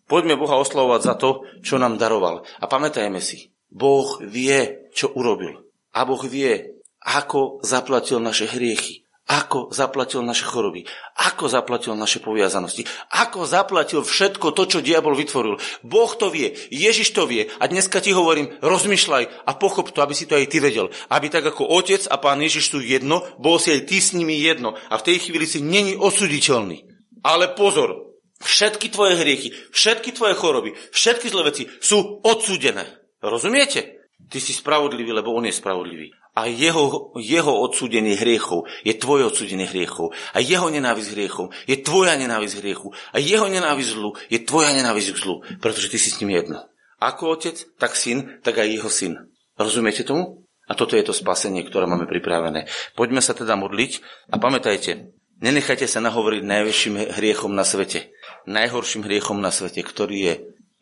Poďme 0.07 0.36
Boha 0.36 0.60
oslovovať 0.60 1.01
za 1.03 1.15
to, 1.15 1.29
čo 1.63 1.79
nám 1.79 1.95
daroval. 1.95 2.43
A 2.60 2.65
pamätajme 2.67 3.24
si, 3.24 3.55
Boh 3.72 4.19
vie, 4.22 4.89
čo 4.93 5.10
urobil. 5.15 5.65
A 5.95 6.03
Boh 6.03 6.22
vie, 6.22 6.74
ako 7.03 7.63
zaplatil 7.63 8.19
naše 8.19 8.48
hriechy. 8.48 9.03
Ako 9.24 9.72
zaplatil 9.72 10.19
naše 10.19 10.43
choroby. 10.43 10.83
Ako 11.15 11.48
zaplatil 11.48 11.95
naše 11.95 12.19
poviazanosti. 12.19 12.83
Ako 13.07 13.48
zaplatil 13.48 14.03
všetko 14.03 14.51
to, 14.51 14.67
čo 14.67 14.83
diabol 14.83 15.15
vytvoril. 15.15 15.55
Boh 15.79 16.12
to 16.12 16.27
vie, 16.27 16.51
Ježiš 16.67 17.15
to 17.15 17.24
vie. 17.24 17.48
A 17.63 17.72
dneska 17.72 18.03
ti 18.03 18.12
hovorím, 18.12 18.51
rozmýšľaj 18.60 19.47
a 19.47 19.51
pochop 19.56 19.95
to, 19.95 20.04
aby 20.04 20.12
si 20.12 20.27
to 20.27 20.36
aj 20.36 20.51
ty 20.51 20.60
vedel. 20.60 20.91
Aby 21.08 21.32
tak 21.32 21.47
ako 21.47 21.71
Otec 21.71 22.04
a 22.12 22.19
Pán 22.19 22.43
Ježiš 22.43 22.75
sú 22.75 22.84
jedno, 22.84 23.23
bol 23.39 23.63
si 23.63 23.71
aj 23.71 23.88
ty 23.88 24.04
s 24.04 24.12
nimi 24.12 24.36
jedno. 24.36 24.75
A 24.91 24.99
v 24.99 25.06
tej 25.08 25.23
chvíli 25.23 25.47
si 25.47 25.63
není 25.63 25.95
osuditeľný. 25.95 26.84
Ale 27.23 27.56
pozor, 27.56 28.12
Všetky 28.43 28.91
tvoje 28.91 29.15
hriechy, 29.15 29.56
všetky 29.71 30.12
tvoje 30.12 30.36
choroby, 30.36 30.75
všetky 30.91 31.32
zlé 31.32 31.47
veci 31.47 31.63
sú 31.79 32.19
odsúdené. 32.21 32.84
Rozumiete? 33.23 34.03
Ty 34.27 34.39
si 34.39 34.51
spravodlivý, 34.51 35.15
lebo 35.15 35.32
on 35.32 35.47
je 35.47 35.56
spravodlivý. 35.56 36.12
A 36.34 36.49
jeho, 36.49 37.13
jeho 37.21 37.53
odsúdenie 37.62 38.17
hriechov 38.17 38.65
je 38.82 38.97
tvoje 38.97 39.29
odsúdenie 39.29 39.69
hriechov. 39.69 40.12
A 40.34 40.41
jeho 40.41 40.67
nenávisť 40.67 41.13
hriechov 41.13 41.53
je 41.69 41.77
tvoja 41.79 42.17
nenávisť 42.17 42.56
hriechu. 42.60 42.89
A 43.13 43.21
jeho 43.21 43.45
nenávisť 43.45 43.89
zlu 43.93 44.17
je 44.27 44.39
tvoja 44.41 44.73
nenávisť 44.73 45.10
k 45.13 45.21
zlu. 45.21 45.36
Pretože 45.62 45.93
ty 45.93 45.97
si 46.01 46.10
s 46.10 46.19
ním 46.19 46.34
jedno. 46.34 46.65
Ako 46.97 47.38
otec, 47.38 47.60
tak 47.77 47.93
syn, 47.93 48.41
tak 48.41 48.58
aj 48.58 48.67
jeho 48.67 48.89
syn. 48.89 49.13
Rozumiete 49.60 50.01
tomu? 50.01 50.47
A 50.65 50.73
toto 50.73 50.95
je 50.95 51.03
to 51.03 51.13
spasenie, 51.13 51.67
ktoré 51.67 51.86
máme 51.86 52.08
pripravené. 52.08 52.65
Poďme 52.95 53.19
sa 53.19 53.36
teda 53.36 53.60
modliť 53.60 53.99
a 54.32 54.39
pamätajte, 54.39 55.12
nenechajte 55.43 55.84
sa 55.86 55.99
nahovoriť 55.99 56.41
najväčším 56.41 56.93
hriechom 57.19 57.51
na 57.51 57.67
svete 57.67 58.12
najhorším 58.45 59.06
hriechom 59.08 59.39
na 59.39 59.49
svete, 59.49 59.84
ktorý 59.84 60.17
je 60.19 60.34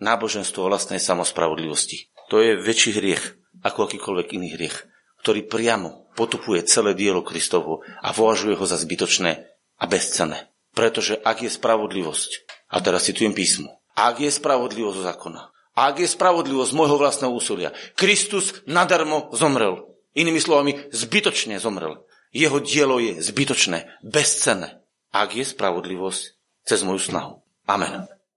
náboženstvo 0.02 0.66
vlastnej 0.66 0.98
samospravodlivosti. 0.98 2.10
To 2.34 2.42
je 2.42 2.58
väčší 2.58 2.98
hriech 2.98 3.38
ako 3.62 3.92
akýkoľvek 3.92 4.28
iný 4.36 4.58
hriech, 4.58 4.90
ktorý 5.22 5.46
priamo 5.46 6.10
potupuje 6.18 6.66
celé 6.66 6.98
dielo 6.98 7.22
Kristovo 7.22 7.86
a 8.02 8.10
považuje 8.12 8.58
ho 8.58 8.66
za 8.66 8.76
zbytočné 8.82 9.32
a 9.78 9.86
bezcené. 9.86 10.50
Pretože 10.72 11.20
ak 11.20 11.46
je 11.46 11.52
spravodlivosť, 11.52 12.32
a 12.72 12.80
teraz 12.80 13.06
citujem 13.06 13.36
písmo, 13.36 13.84
ak 13.94 14.24
je 14.24 14.32
spravodlivosť 14.32 15.00
zákona, 15.04 15.42
ak 15.76 16.04
je 16.04 16.08
spravodlivosť 16.08 16.72
môjho 16.76 17.00
vlastného 17.00 17.32
úsilia, 17.32 17.76
Kristus 17.96 18.64
nadarmo 18.68 19.32
zomrel. 19.36 19.88
Inými 20.12 20.44
slovami, 20.44 20.92
zbytočne 20.92 21.56
zomrel. 21.60 22.04
Jeho 22.36 22.60
dielo 22.60 23.00
je 23.00 23.20
zbytočné, 23.24 24.04
bezcenné. 24.04 24.84
Ak 25.12 25.36
je 25.36 25.44
spravodlivosť 25.44 26.24
cez 26.64 26.80
moju 26.84 27.00
snahu. 27.00 27.41
Amen. 27.72 28.08